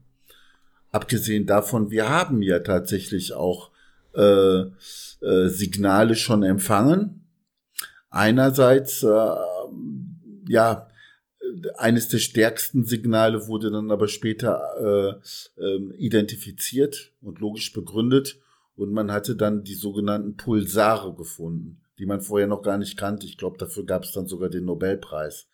Abgesehen 0.92 1.46
davon, 1.46 1.90
wir 1.90 2.08
haben 2.08 2.42
ja 2.42 2.60
tatsächlich 2.60 3.32
auch 3.32 3.70
äh, 4.14 4.60
äh, 4.60 5.48
Signale 5.48 6.16
schon 6.16 6.42
empfangen. 6.42 7.26
Einerseits, 8.10 9.02
äh, 9.02 9.34
ja, 10.48 10.88
eines 11.76 12.08
der 12.08 12.18
stärksten 12.18 12.84
Signale 12.84 13.46
wurde 13.46 13.70
dann 13.70 13.90
aber 13.90 14.08
später 14.08 15.20
äh, 15.58 15.62
äh, 15.62 15.94
identifiziert 15.96 17.12
und 17.20 17.38
logisch 17.38 17.72
begründet 17.72 18.40
und 18.74 18.92
man 18.92 19.12
hatte 19.12 19.36
dann 19.36 19.64
die 19.64 19.74
sogenannten 19.74 20.36
Pulsare 20.36 21.14
gefunden 21.14 21.80
die 21.98 22.06
man 22.06 22.20
vorher 22.20 22.46
noch 22.46 22.62
gar 22.62 22.78
nicht 22.78 22.96
kannte. 22.96 23.26
Ich 23.26 23.38
glaube, 23.38 23.58
dafür 23.58 23.84
gab 23.84 24.04
es 24.04 24.12
dann 24.12 24.26
sogar 24.26 24.48
den 24.48 24.64
Nobelpreis. 24.64 25.48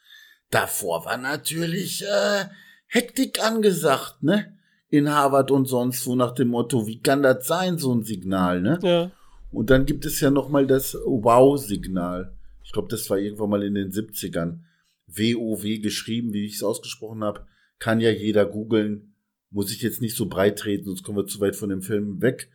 Davor 0.51 1.05
war 1.05 1.17
natürlich 1.17 2.03
äh, 2.03 2.45
Hektik 2.87 3.43
angesagt, 3.43 4.23
ne? 4.23 4.59
In 4.89 5.11
Harvard 5.11 5.51
und 5.51 5.67
sonst 5.67 6.07
wo 6.07 6.15
nach 6.15 6.33
dem 6.33 6.49
Motto, 6.49 6.87
wie 6.87 7.01
kann 7.01 7.23
das 7.23 7.47
sein, 7.47 7.79
so 7.79 7.95
ein 7.95 8.03
Signal, 8.03 8.61
ne? 8.61 8.79
Ja. 8.83 9.11
Und 9.51 9.71
dann 9.71 9.87
gibt 9.87 10.05
es 10.05 10.21
ja 10.21 10.31
noch 10.31 10.49
mal 10.49 10.67
das 10.67 10.95
Wow-Signal. 10.95 12.35
Ich 12.65 12.73
glaube, 12.73 12.89
das 12.89 13.09
war 13.09 13.19
irgendwann 13.19 13.51
mal 13.51 13.63
in 13.63 13.75
den 13.75 13.91
70ern. 13.91 14.61
W-O-W 15.07 15.79
geschrieben, 15.79 16.33
wie 16.33 16.45
ich 16.45 16.57
es 16.57 16.63
ausgesprochen 16.63 17.23
habe. 17.23 17.47
Kann 17.79 18.01
ja 18.01 18.11
jeder 18.11 18.47
googeln. 18.47 19.15
Muss 19.51 19.73
ich 19.73 19.83
jetzt 19.83 20.01
nicht 20.01 20.17
so 20.17 20.27
breit 20.27 20.59
treten, 20.59 20.87
sonst 20.87 21.03
kommen 21.03 21.19
wir 21.19 21.27
zu 21.27 21.41
weit 21.41 21.57
von 21.57 21.69
dem 21.69 21.83
Film 21.83 22.23
weg. 22.23 22.51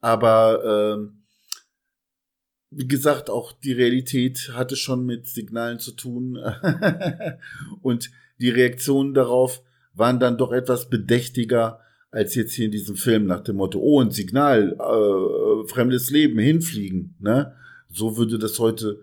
Aber 0.00 0.96
ähm, 0.96 1.24
wie 2.70 2.86
gesagt, 2.86 3.30
auch 3.30 3.52
die 3.52 3.72
Realität 3.72 4.50
hatte 4.52 4.76
schon 4.76 5.06
mit 5.06 5.26
Signalen 5.26 5.78
zu 5.78 5.92
tun. 5.92 6.38
und 7.82 8.10
die 8.40 8.50
Reaktionen 8.50 9.14
darauf 9.14 9.62
waren 9.94 10.20
dann 10.20 10.38
doch 10.38 10.52
etwas 10.52 10.88
bedächtiger 10.88 11.80
als 12.10 12.34
jetzt 12.34 12.52
hier 12.52 12.66
in 12.66 12.70
diesem 12.70 12.96
Film 12.96 13.26
nach 13.26 13.40
dem 13.40 13.56
Motto, 13.56 13.80
oh, 13.80 14.00
ein 14.00 14.10
Signal, 14.10 14.76
äh, 14.78 15.68
fremdes 15.68 16.10
Leben, 16.10 16.38
hinfliegen. 16.38 17.16
Ne? 17.20 17.54
So 17.90 18.16
würde 18.16 18.38
das 18.38 18.58
heute 18.58 19.02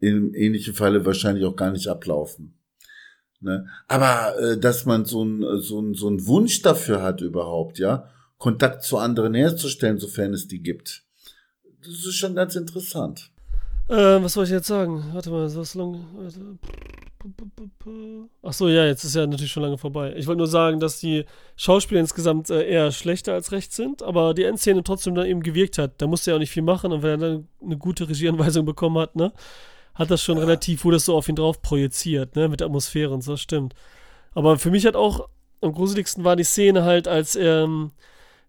in 0.00 0.32
ähnlichen 0.34 0.74
Falle 0.74 1.04
wahrscheinlich 1.04 1.44
auch 1.44 1.56
gar 1.56 1.72
nicht 1.72 1.88
ablaufen. 1.88 2.54
Ne? 3.40 3.66
Aber 3.86 4.38
äh, 4.38 4.58
dass 4.58 4.86
man 4.86 5.04
so 5.04 5.24
ein 5.24 5.60
so 5.60 5.80
ein 5.80 5.94
so 5.94 6.08
ein 6.08 6.26
Wunsch 6.26 6.62
dafür 6.62 7.02
hat 7.02 7.20
überhaupt, 7.20 7.78
ja, 7.78 8.08
Kontakt 8.38 8.82
zu 8.82 8.96
anderen 8.98 9.34
herzustellen, 9.34 9.98
sofern 9.98 10.32
es 10.32 10.48
die 10.48 10.62
gibt 10.62 11.07
das 11.82 11.94
ist 12.06 12.16
schon 12.16 12.34
ganz 12.34 12.54
interessant. 12.56 13.30
Äh, 13.88 14.22
was 14.22 14.34
soll 14.34 14.44
ich 14.44 14.50
jetzt 14.50 14.66
sagen? 14.66 15.04
Warte 15.12 15.30
mal, 15.30 15.48
so 15.48 15.60
was 15.60 15.74
lang. 15.74 16.04
Ach 18.42 18.52
so, 18.52 18.68
ja, 18.68 18.84
jetzt 18.84 19.04
ist 19.04 19.14
ja 19.14 19.26
natürlich 19.26 19.50
schon 19.50 19.62
lange 19.62 19.78
vorbei. 19.78 20.14
Ich 20.16 20.26
wollte 20.26 20.38
nur 20.38 20.46
sagen, 20.46 20.78
dass 20.78 21.00
die 21.00 21.24
Schauspieler 21.56 22.00
insgesamt 22.00 22.50
äh, 22.50 22.64
eher 22.68 22.92
schlechter 22.92 23.32
als 23.32 23.50
recht 23.50 23.72
sind, 23.72 24.02
aber 24.02 24.34
die 24.34 24.44
Endszene 24.44 24.84
trotzdem 24.84 25.14
dann 25.14 25.26
eben 25.26 25.42
gewirkt 25.42 25.78
hat. 25.78 26.00
Da 26.00 26.06
musste 26.06 26.30
er 26.30 26.36
auch 26.36 26.40
nicht 26.40 26.50
viel 26.50 26.62
machen 26.62 26.92
und 26.92 27.02
wenn 27.02 27.10
er 27.10 27.16
dann 27.18 27.48
eine 27.62 27.76
gute 27.76 28.08
Regieanweisung 28.08 28.64
bekommen 28.64 28.98
hat, 28.98 29.16
ne, 29.16 29.32
hat 29.94 30.10
das 30.10 30.22
schon 30.22 30.36
ja. 30.36 30.44
relativ, 30.44 30.84
wurde 30.84 30.96
das 30.96 31.06
so 31.06 31.16
auf 31.16 31.28
ihn 31.28 31.36
drauf 31.36 31.60
projiziert, 31.60 32.36
ne, 32.36 32.48
mit 32.48 32.60
der 32.60 32.66
Atmosphäre 32.66 33.12
und 33.12 33.22
so, 33.22 33.32
das 33.32 33.40
stimmt. 33.40 33.74
Aber 34.34 34.58
für 34.58 34.70
mich 34.70 34.86
hat 34.86 34.94
auch 34.94 35.28
am 35.60 35.72
gruseligsten 35.72 36.24
war 36.24 36.36
die 36.36 36.44
Szene 36.44 36.84
halt, 36.84 37.08
als 37.08 37.34
er 37.34 37.64
ähm, 37.64 37.90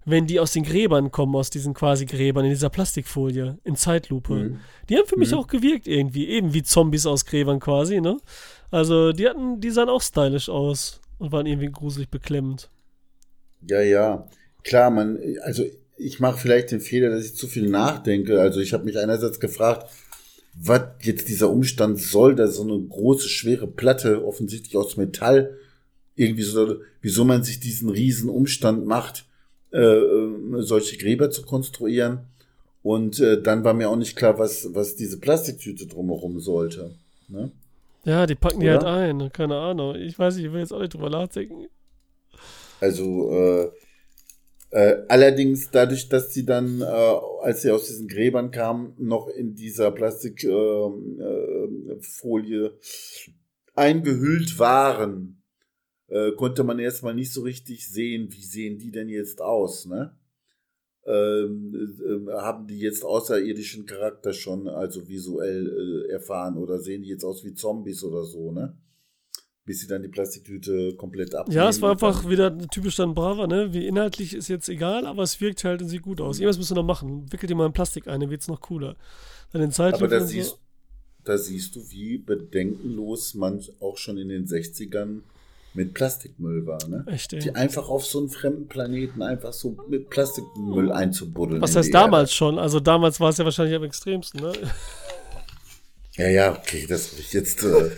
wenn 0.10 0.28
die 0.28 0.40
aus 0.40 0.52
den 0.54 0.64
Gräbern 0.64 1.12
kommen, 1.12 1.36
aus 1.36 1.50
diesen 1.50 1.74
quasi 1.74 2.06
Gräbern, 2.06 2.46
in 2.46 2.52
dieser 2.52 2.70
Plastikfolie, 2.70 3.58
in 3.64 3.76
Zeitlupe. 3.76 4.34
Mhm. 4.34 4.60
Die 4.90 4.98
haben 4.98 5.08
für 5.08 5.18
mich 5.18 5.32
Mhm. 5.32 5.38
auch 5.38 5.48
gewirkt 5.48 5.88
irgendwie, 5.88 6.28
eben 6.28 6.54
wie 6.54 6.64
Zombies 6.64 7.06
aus 7.06 7.26
Gräbern 7.26 7.60
quasi, 7.60 8.02
ne? 8.02 8.18
Also 8.72 9.12
die 9.12 9.28
hatten, 9.28 9.60
die 9.60 9.70
sahen 9.72 9.90
auch 9.90 10.02
stylisch 10.02 10.50
aus 10.50 11.02
und 11.18 11.32
waren 11.32 11.46
irgendwie 11.46 11.72
gruselig 11.72 12.10
beklemmend. 12.10 12.70
Ja, 13.68 13.82
ja. 13.82 14.28
Klar, 14.64 14.90
man, 14.92 15.20
also 15.44 15.64
ich 15.98 16.20
mache 16.20 16.38
vielleicht 16.38 16.72
den 16.72 16.80
Fehler, 16.82 17.10
dass 17.10 17.26
ich 17.26 17.36
zu 17.36 17.48
viel 17.48 17.68
nachdenke. 17.68 18.40
Also 18.40 18.60
ich 18.62 18.74
habe 18.74 18.86
mich 18.86 18.98
einerseits 18.98 19.40
gefragt, 19.40 19.90
was 20.54 20.82
jetzt 21.02 21.28
dieser 21.28 21.50
Umstand 21.50 22.00
soll, 22.00 22.36
dass 22.36 22.56
so 22.56 22.64
eine 22.64 22.80
große, 22.80 23.28
schwere 23.30 23.68
Platte, 23.68 24.26
offensichtlich 24.26 24.76
aus 24.78 24.98
Metall, 24.98 25.58
irgendwie 26.16 26.44
so, 26.44 26.78
wieso 27.02 27.24
man 27.24 27.44
sich 27.44 27.60
diesen 27.60 27.90
riesen 27.90 28.30
Umstand 28.30 28.86
macht, 28.86 29.26
äh, 29.72 29.80
äh, 29.80 30.62
solche 30.62 30.98
Gräber 30.98 31.32
zu 31.32 31.44
konstruieren. 31.44 32.20
Und 32.82 33.20
äh, 33.20 33.42
dann 33.42 33.64
war 33.64 33.74
mir 33.74 33.90
auch 33.90 33.96
nicht 33.96 34.16
klar, 34.16 34.40
was, 34.40 34.74
was 34.74 34.96
diese 34.96 35.20
Plastiktüte 35.20 35.86
drumherum 35.86 36.40
sollte. 36.40 36.96
Ne? 37.28 37.52
Ja, 38.06 38.26
die 38.26 38.36
packen 38.36 38.62
die 38.62 38.70
Oder? 38.70 38.92
halt 38.92 39.22
ein, 39.22 39.32
keine 39.32 39.58
Ahnung. 39.58 39.96
Ich 39.96 40.18
weiß 40.18 40.36
nicht, 40.36 40.46
ich 40.46 40.52
will 40.52 40.62
jetzt 40.62 40.72
auch 40.72 40.80
nicht 40.80 40.94
drüber 40.94 41.10
nachdenken. 41.10 41.68
Also 42.80 43.32
äh, 43.32 43.70
äh, 44.72 45.04
allerdings 45.08 45.72
dadurch, 45.72 46.10
dass 46.10 46.34
sie 46.34 46.46
dann, 46.46 46.82
äh, 46.82 46.86
als 46.86 47.64
sie 47.64 47.72
aus 47.72 47.88
diesen 47.88 48.08
Gräbern 48.08 48.52
kamen, 48.52 48.94
noch 48.98 49.28
in 49.28 49.56
dieser 49.56 49.92
Plastikfolie 49.92 51.90
äh, 51.90 52.02
Folie 52.02 52.74
eingehüllt 53.76 54.60
waren, 54.60 55.39
äh, 56.10 56.32
konnte 56.34 56.64
man 56.64 56.80
erstmal 56.80 57.14
nicht 57.14 57.32
so 57.32 57.42
richtig 57.42 57.88
sehen, 57.88 58.32
wie 58.32 58.44
sehen 58.44 58.78
die 58.78 58.92
denn 58.92 59.10
jetzt 59.10 59.42
aus, 59.42 59.86
ne? 59.86 60.16
Ähm, 61.06 61.74
äh, 62.28 62.32
haben 62.34 62.68
die 62.68 62.80
jetzt 62.80 63.04
außerirdischen 63.04 63.86
Charakter 63.86 64.34
schon, 64.34 64.68
also 64.68 65.08
visuell 65.08 66.06
äh, 66.08 66.12
erfahren 66.12 66.58
oder 66.58 66.80
sehen 66.80 67.04
die 67.04 67.10
jetzt 67.10 67.24
aus 67.24 67.44
wie 67.44 67.54
Zombies 67.54 68.04
oder 68.04 68.26
so, 68.26 68.52
ne? 68.52 68.78
Bis 69.66 69.82
sie 69.82 69.88
dann 69.88 70.02
die 70.02 70.08
Plastiktüte 70.08 70.96
komplett 70.96 71.36
abnehmen. 71.36 71.56
Ja, 71.56 71.70
es 71.70 71.82
war 71.82 71.92
einfach 71.92 72.28
wieder 72.28 72.58
typisch 72.70 72.96
dann 72.96 73.14
Brava, 73.14 73.48
ne? 73.48 73.72
Wie 73.72 73.86
inhaltlich 73.86 74.34
ist 74.34 74.48
jetzt 74.48 74.68
egal, 74.68 75.06
aber 75.06 75.24
es 75.24 75.40
wirkt 75.40 75.64
halt 75.64 75.82
und 75.82 75.90
sieht 75.90 76.02
gut 76.02 76.22
aus. 76.22 76.40
Irgendwas 76.40 76.58
müssen 76.58 76.76
wir 76.76 76.82
noch 76.82 76.88
machen. 76.88 77.32
Wickelt 77.32 77.50
dir 77.52 77.56
mal 77.56 77.68
in 77.68 77.74
Plastik 77.74 78.08
ein, 78.08 78.20
dann 78.20 78.30
wird's 78.32 78.48
noch 78.48 78.62
cooler. 78.62 78.96
Dann 79.52 79.62
den 79.62 79.70
Aber 79.70 79.76
Zeitlüfter 79.76 80.08
da 80.18 80.22
und 80.22 80.28
so. 80.28 80.34
siehst, 80.34 80.60
da 81.24 81.38
siehst 81.38 81.76
du, 81.76 81.92
wie 81.92 82.18
bedenkenlos 82.18 83.36
man 83.36 83.64
auch 83.80 83.98
schon 83.98 84.18
in 84.18 84.30
den 84.30 84.46
60ern 84.48 85.22
mit 85.74 85.94
Plastikmüll 85.94 86.66
war, 86.66 86.80
ne? 86.88 87.06
Echt, 87.08 87.32
ey. 87.34 87.40
Die 87.40 87.54
einfach 87.56 87.90
auf 87.90 88.06
so 88.06 88.20
einen 88.20 88.30
fremden 88.30 88.68
Planeten 88.68 89.22
einfach 89.22 89.54
so 89.54 89.78
mit 89.88 90.10
Plastikmüll 90.10 90.92
einzubuddeln. 90.92 91.62
Was 91.62 91.76
heißt 91.76 91.94
damals 91.94 92.34
schon? 92.34 92.58
Also 92.58 92.80
damals 92.80 93.20
war 93.20 93.30
es 93.30 93.38
ja 93.38 93.46
wahrscheinlich 93.46 93.76
am 93.76 93.84
extremsten, 93.84 94.42
ne? 94.42 94.48
Erde. 94.48 94.72
Ja, 96.18 96.28
ja, 96.28 96.52
okay, 96.52 96.86
das 96.88 97.14
ich 97.18 97.32
jetzt. 97.32 97.64
Äh, 97.64 97.92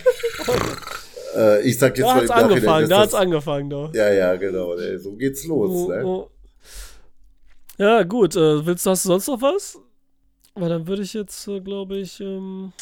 äh, 1.36 1.62
ich 1.67 1.79
sag 1.79 1.97
jetzt 1.97 2.07
Da 2.07 2.13
mal 2.13 2.21
hat's 2.21 2.29
angefangen, 2.29 2.89
da 2.89 2.99
hat's 2.99 3.12
das- 3.13 3.21
angefangen, 3.21 3.69
doch. 3.69 3.93
Ja, 3.93 4.12
ja, 4.12 4.36
genau. 4.36 4.75
ey, 4.75 4.99
So 4.99 5.13
geht's 5.13 5.45
los. 5.45 5.71
Oh, 5.71 5.89
ne? 5.89 6.05
oh. 6.05 6.29
Ja, 7.77 8.03
gut. 8.03 8.36
Äh, 8.36 8.65
willst 8.65 8.86
du, 8.86 8.91
hast 8.91 9.05
du 9.05 9.10
sonst 9.10 9.27
noch 9.27 9.41
was? 9.41 9.79
Weil 10.53 10.69
dann 10.69 10.86
würde 10.86 11.01
ich 11.01 11.13
jetzt, 11.13 11.47
äh, 11.47 11.62
glaube 11.62 11.97
ich, 11.97 12.19
ähm, 12.19 12.73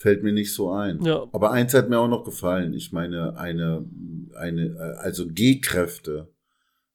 Fällt 0.00 0.22
mir 0.22 0.32
nicht 0.32 0.54
so 0.54 0.70
ein. 0.70 1.02
ja. 1.02 1.28
Aber 1.30 1.50
eins 1.50 1.74
hat 1.74 1.90
mir 1.90 1.98
auch 1.98 2.08
noch 2.08 2.24
gefallen. 2.24 2.72
Ich 2.72 2.90
meine, 2.90 3.36
eine, 3.36 3.84
eine, 4.34 4.96
also 4.98 5.26
G-Kräfte, 5.28 6.28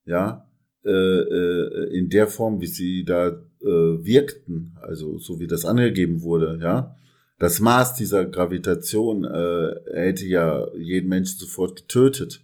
ja, 0.05 0.49
äh, 0.83 0.89
äh, 0.89 1.95
in 1.95 2.09
der 2.09 2.25
Form, 2.25 2.61
wie 2.61 2.65
sie 2.65 3.05
da 3.05 3.27
äh, 3.27 3.63
wirkten, 3.63 4.75
also 4.81 5.19
so 5.19 5.39
wie 5.39 5.45
das 5.45 5.65
angegeben 5.65 6.23
wurde, 6.23 6.57
ja, 6.59 6.95
das 7.37 7.59
Maß 7.59 7.93
dieser 7.93 8.25
Gravitation 8.25 9.23
äh, 9.23 9.75
hätte 9.93 10.25
ja 10.25 10.67
jeden 10.75 11.07
Menschen 11.07 11.37
sofort 11.37 11.75
getötet. 11.75 12.41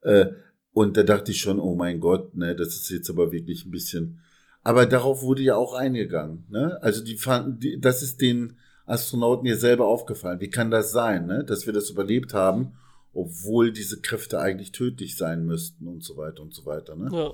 Äh, 0.00 0.26
und 0.72 0.96
da 0.96 1.04
dachte 1.04 1.30
ich 1.30 1.38
schon, 1.38 1.60
oh 1.60 1.76
mein 1.76 2.00
Gott, 2.00 2.34
ne, 2.34 2.56
das 2.56 2.74
ist 2.74 2.90
jetzt 2.90 3.08
aber 3.08 3.30
wirklich 3.30 3.66
ein 3.66 3.70
bisschen. 3.70 4.18
Aber 4.64 4.84
darauf 4.84 5.22
wurde 5.22 5.42
ja 5.42 5.54
auch 5.54 5.74
eingegangen, 5.74 6.44
ne? 6.48 6.82
Also 6.82 7.04
die 7.04 7.16
fanden, 7.16 7.60
die, 7.60 7.78
das 7.78 8.02
ist 8.02 8.20
den 8.20 8.56
Astronauten 8.86 9.46
hier 9.46 9.56
selber 9.56 9.86
aufgefallen. 9.86 10.40
Wie 10.40 10.50
kann 10.50 10.70
das 10.70 10.92
sein, 10.92 11.26
ne? 11.26 11.44
dass 11.44 11.66
wir 11.66 11.72
das 11.72 11.90
überlebt 11.90 12.34
haben, 12.34 12.72
obwohl 13.14 13.72
diese 13.72 14.00
Kräfte 14.00 14.38
eigentlich 14.40 14.72
tödlich 14.72 15.16
sein 15.16 15.44
müssten 15.46 15.86
und 15.86 16.02
so 16.02 16.16
weiter 16.16 16.42
und 16.42 16.54
so 16.54 16.64
weiter. 16.66 16.96
Ne? 16.96 17.10
ja. 17.12 17.32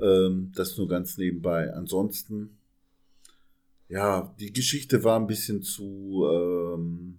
Ähm, 0.00 0.52
das 0.54 0.76
nur 0.78 0.88
ganz 0.88 1.18
nebenbei. 1.18 1.72
Ansonsten, 1.74 2.56
ja, 3.88 4.34
die 4.38 4.52
Geschichte 4.52 5.02
war 5.04 5.18
ein 5.18 5.26
bisschen 5.26 5.62
zu 5.62 6.26
ähm, 6.30 7.18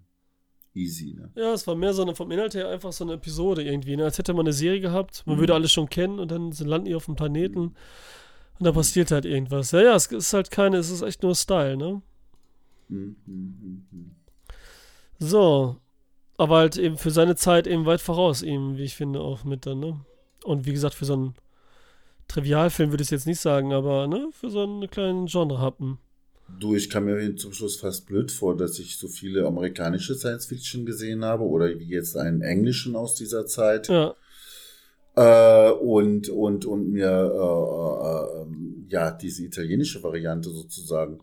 easy. 0.74 1.14
Ne? 1.16 1.30
Ja, 1.34 1.52
es 1.52 1.66
war 1.66 1.74
mehr 1.74 1.92
so 1.92 2.02
eine, 2.02 2.14
vom 2.14 2.30
Inhalt 2.30 2.54
her 2.54 2.68
einfach 2.68 2.92
so 2.92 3.04
eine 3.04 3.14
Episode 3.14 3.62
irgendwie, 3.62 3.96
ne? 3.96 4.04
als 4.04 4.18
hätte 4.18 4.32
man 4.32 4.46
eine 4.46 4.52
Serie 4.52 4.80
gehabt. 4.80 5.22
Man 5.26 5.36
Mhm. 5.36 5.40
würde 5.40 5.54
alles 5.54 5.72
schon 5.72 5.88
kennen 5.88 6.18
und 6.18 6.30
dann 6.30 6.52
landen 6.52 6.86
die 6.86 6.94
auf 6.94 7.06
dem 7.06 7.16
Planeten 7.16 7.58
und 7.58 7.74
da 8.66 8.72
passiert 8.72 9.10
halt 9.10 9.24
irgendwas. 9.24 9.72
Ja, 9.72 9.82
ja, 9.82 9.94
es 9.94 10.06
ist 10.06 10.32
halt 10.32 10.50
keine, 10.50 10.76
es 10.78 10.90
ist 10.90 11.02
echt 11.02 11.22
nur 11.22 11.34
Style, 11.34 11.76
ne? 11.76 12.02
So. 15.18 15.76
Aber 16.36 16.56
halt 16.56 16.78
eben 16.78 16.96
für 16.96 17.10
seine 17.10 17.36
Zeit 17.36 17.66
eben 17.66 17.84
weit 17.84 18.00
voraus, 18.00 18.42
ihm, 18.42 18.78
wie 18.78 18.84
ich 18.84 18.96
finde, 18.96 19.20
auch 19.20 19.44
mit 19.44 19.66
dann, 19.66 19.80
ne? 19.80 20.00
Und 20.42 20.64
wie 20.64 20.72
gesagt, 20.72 20.94
für 20.94 21.04
so 21.04 21.12
einen 21.12 21.34
Trivialfilm 22.28 22.90
würde 22.92 23.02
ich 23.02 23.08
es 23.08 23.10
jetzt 23.10 23.26
nicht 23.26 23.40
sagen, 23.40 23.74
aber, 23.74 24.06
ne, 24.06 24.30
für 24.32 24.48
so 24.48 24.62
einen 24.62 24.88
kleinen 24.88 25.26
Genre-Happen. 25.26 25.98
Du, 26.58 26.74
ich 26.74 26.88
kam 26.88 27.04
mir 27.04 27.36
zum 27.36 27.52
Schluss 27.52 27.76
fast 27.76 28.06
blöd 28.06 28.32
vor, 28.32 28.56
dass 28.56 28.78
ich 28.78 28.96
so 28.96 29.06
viele 29.06 29.46
amerikanische 29.46 30.14
Science-Fiction 30.14 30.86
gesehen 30.86 31.24
habe 31.26 31.44
oder 31.44 31.78
wie 31.78 31.88
jetzt 31.88 32.16
einen 32.16 32.40
englischen 32.40 32.96
aus 32.96 33.14
dieser 33.14 33.44
Zeit. 33.46 33.88
Ja, 33.88 34.14
Äh, 35.16 35.72
und, 35.72 36.28
und, 36.28 36.64
und 36.64 36.90
mir 36.90 37.10
äh, 37.10 38.38
äh, 38.38 38.42
ähm, 38.42 38.86
ja 38.88 39.10
diese 39.10 39.44
italienische 39.44 40.02
Variante 40.02 40.50
sozusagen 40.50 41.20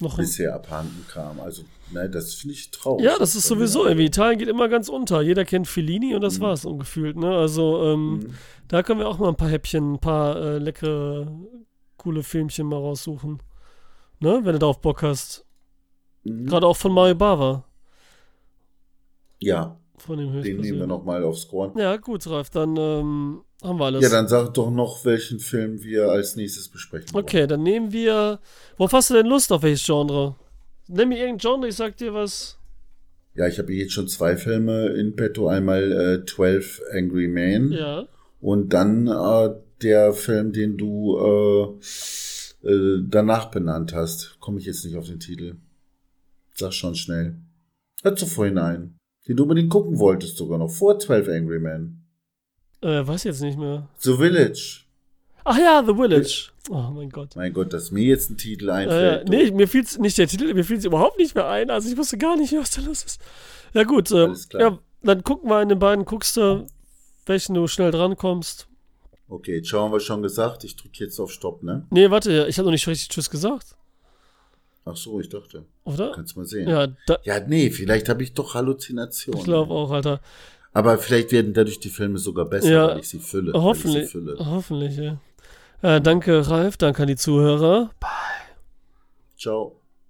noch 0.00 0.16
bisher 0.16 0.54
abhanden 0.54 1.04
kam. 1.08 1.40
Also, 1.40 1.62
ne, 1.92 2.08
das 2.08 2.34
finde 2.34 2.54
ich 2.54 2.70
traurig. 2.70 3.04
Ja, 3.04 3.18
das 3.18 3.34
ist 3.36 3.46
sowieso 3.46 3.84
irgendwie. 3.86 4.06
Italien 4.06 4.38
geht 4.38 4.48
immer 4.48 4.68
ganz 4.68 4.88
unter. 4.88 5.20
Jeder 5.22 5.44
kennt 5.44 5.68
Fellini 5.68 6.14
und 6.14 6.20
das 6.22 6.38
Mhm. 6.38 6.42
war's 6.42 6.64
ungefühlt, 6.64 7.16
ne? 7.16 7.30
Also, 7.36 7.82
ähm, 7.84 8.12
Mhm. 8.14 8.34
da 8.68 8.82
können 8.82 9.00
wir 9.00 9.08
auch 9.08 9.18
mal 9.18 9.28
ein 9.28 9.36
paar 9.36 9.48
Häppchen, 9.50 9.94
ein 9.94 9.98
paar 10.00 10.36
äh, 10.36 10.58
leckere, 10.58 11.30
coole 11.96 12.22
Filmchen 12.22 12.66
mal 12.66 12.76
raussuchen. 12.76 13.42
Ne? 14.20 14.40
Wenn 14.42 14.52
du 14.52 14.58
darauf 14.58 14.80
Bock 14.80 15.02
hast. 15.02 15.44
Mhm. 16.24 16.46
Gerade 16.46 16.66
auch 16.66 16.76
von 16.76 16.92
Mario 16.92 17.14
Bava. 17.14 17.64
Ja, 19.38 19.76
Von 20.06 20.18
dem 20.18 20.42
den 20.42 20.56
nehmen 20.58 20.78
wir 20.80 20.86
nochmal 20.86 21.22
aufs 21.24 21.46
Korn. 21.48 21.72
Ja, 21.78 21.96
gut, 21.96 22.26
Ralf, 22.26 22.50
dann 22.50 22.76
ähm, 22.76 23.42
haben 23.62 23.78
wir 23.78 23.84
alles. 23.84 24.02
Ja, 24.02 24.08
dann 24.08 24.28
sag 24.28 24.54
doch 24.54 24.70
noch, 24.70 25.04
welchen 25.04 25.38
Film 25.40 25.82
wir 25.82 26.08
als 26.08 26.36
nächstes 26.36 26.68
besprechen 26.68 27.12
wollen. 27.12 27.24
okay, 27.24 27.46
dann 27.46 27.62
nehmen 27.62 27.92
wir. 27.92 28.40
Worauf 28.76 28.92
hast 28.94 29.10
du 29.10 29.14
denn 29.14 29.26
Lust 29.26 29.52
auf 29.52 29.62
welches 29.62 29.84
Genre? 29.84 30.36
Nimm 30.88 31.10
mir 31.10 31.18
irgendein 31.18 31.38
Genre, 31.38 31.68
ich 31.68 31.76
sag 31.76 31.96
dir 31.98 32.14
was. 32.14 32.56
Ja, 33.34 33.46
ich 33.46 33.58
habe 33.58 33.72
jetzt 33.72 33.92
schon 33.92 34.08
zwei 34.08 34.36
Filme 34.36 34.86
in 34.88 35.14
petto. 35.14 35.48
Einmal 35.48 35.92
äh, 36.22 36.26
12 36.26 36.82
Angry 36.92 37.28
Men 37.28 37.70
Ja. 37.72 38.06
und 38.40 38.72
dann 38.72 39.06
äh, 39.06 39.50
der 39.82 40.12
Film, 40.12 40.52
den 40.52 40.76
du 40.76 41.78
äh, 42.64 42.68
äh, 42.68 43.02
danach 43.08 43.50
benannt 43.50 43.94
hast. 43.94 44.36
Komme 44.40 44.58
ich 44.58 44.66
jetzt 44.66 44.84
nicht 44.84 44.96
auf 44.96 45.06
den 45.06 45.20
Titel. 45.20 45.56
Sag 46.54 46.72
schon 46.74 46.94
schnell. 46.94 47.36
Hört 48.02 48.20
du 48.20 48.26
vorhin 48.26 48.58
ein. 48.58 48.96
Den 49.28 49.36
du 49.36 49.42
unbedingt 49.44 49.70
gucken 49.70 49.98
wolltest 49.98 50.36
sogar 50.36 50.58
noch. 50.58 50.70
Vor 50.70 50.98
12 50.98 51.28
Angry 51.28 51.58
Men. 51.60 52.04
Äh, 52.82 53.06
weiß 53.06 53.24
jetzt 53.24 53.42
nicht 53.42 53.58
mehr. 53.58 53.88
The 53.98 54.16
Village. 54.16 54.80
Ach 55.44 55.58
ja, 55.58 55.82
The 55.86 55.94
Village. 55.94 56.50
Oh 56.70 56.90
mein 56.94 57.10
Gott. 57.10 57.34
Mein 57.36 57.52
Gott, 57.52 57.72
dass 57.72 57.90
mir 57.90 58.04
jetzt 58.04 58.30
ein 58.30 58.36
Titel 58.36 58.68
Äh, 58.68 58.72
einfällt. 58.72 59.28
nee, 59.28 59.50
mir 59.50 59.68
fiel's 59.68 59.98
nicht 59.98 60.16
der 60.18 60.26
Titel, 60.28 60.52
mir 60.54 60.64
fiel's 60.64 60.84
überhaupt 60.84 61.18
nicht 61.18 61.34
mehr 61.34 61.48
ein. 61.48 61.70
Also 61.70 61.90
ich 61.90 61.96
wusste 61.96 62.18
gar 62.18 62.36
nicht, 62.36 62.52
was 62.54 62.70
da 62.72 62.82
los 62.82 63.02
ist. 63.04 63.20
Ja 63.74 63.84
gut, 63.84 64.10
äh, 64.10 64.24
Alles 64.24 64.48
klar. 64.48 64.62
ja, 64.62 64.78
dann 65.02 65.22
gucken 65.24 65.48
wir 65.50 65.60
in 65.62 65.68
den 65.68 65.78
beiden, 65.78 66.04
guckst 66.04 66.36
du, 66.36 66.66
welchen 67.26 67.54
du 67.54 67.66
schnell 67.66 67.90
drankommst. 67.90 68.68
Okay, 69.28 69.56
jetzt 69.56 69.72
haben 69.72 69.92
wir 69.92 70.00
schon 70.00 70.22
gesagt. 70.22 70.64
Ich 70.64 70.76
drücke 70.76 71.04
jetzt 71.04 71.18
auf 71.20 71.30
Stopp, 71.30 71.62
ne? 71.62 71.86
Nee, 71.90 72.10
warte, 72.10 72.46
ich 72.48 72.58
habe 72.58 72.66
noch 72.66 72.72
nicht 72.72 72.86
richtig 72.88 73.08
Tschüss 73.08 73.30
gesagt, 73.30 73.76
Ach 74.84 74.96
so, 74.96 75.20
ich 75.20 75.28
dachte. 75.28 75.64
oder? 75.84 76.12
Kannst 76.12 76.36
mal 76.36 76.46
sehen. 76.46 76.68
Ja, 76.68 76.88
Ja, 77.24 77.40
nee, 77.40 77.70
vielleicht 77.70 78.08
habe 78.08 78.22
ich 78.22 78.32
doch 78.32 78.54
Halluzinationen. 78.54 79.38
ich 79.40 79.44
glaube 79.44 79.72
auch, 79.74 79.90
Alter. 79.90 80.20
Aber 80.72 80.98
vielleicht 80.98 81.32
werden 81.32 81.52
dadurch 81.52 81.80
die 81.80 81.88
Filme 81.90 82.18
sogar 82.18 82.44
besser, 82.46 82.70
Ja, 82.70 82.88
weil 82.88 83.00
ich 83.00 83.08
sie 83.08 83.18
fülle. 83.18 83.50
ich 83.50 83.56
Hoffentlich, 83.56 84.04
sie 84.06 84.10
fülle. 84.10 84.36
hoffentlich, 84.38 84.96
ja. 84.96 85.18
Äh, 85.82 86.00
danke, 86.00 86.48
Ralf, 86.48 86.76
danke 86.76 87.02
an 87.02 87.08
die 87.08 87.16
Zuhörer. 87.16 87.90
Ciao. 89.36 89.79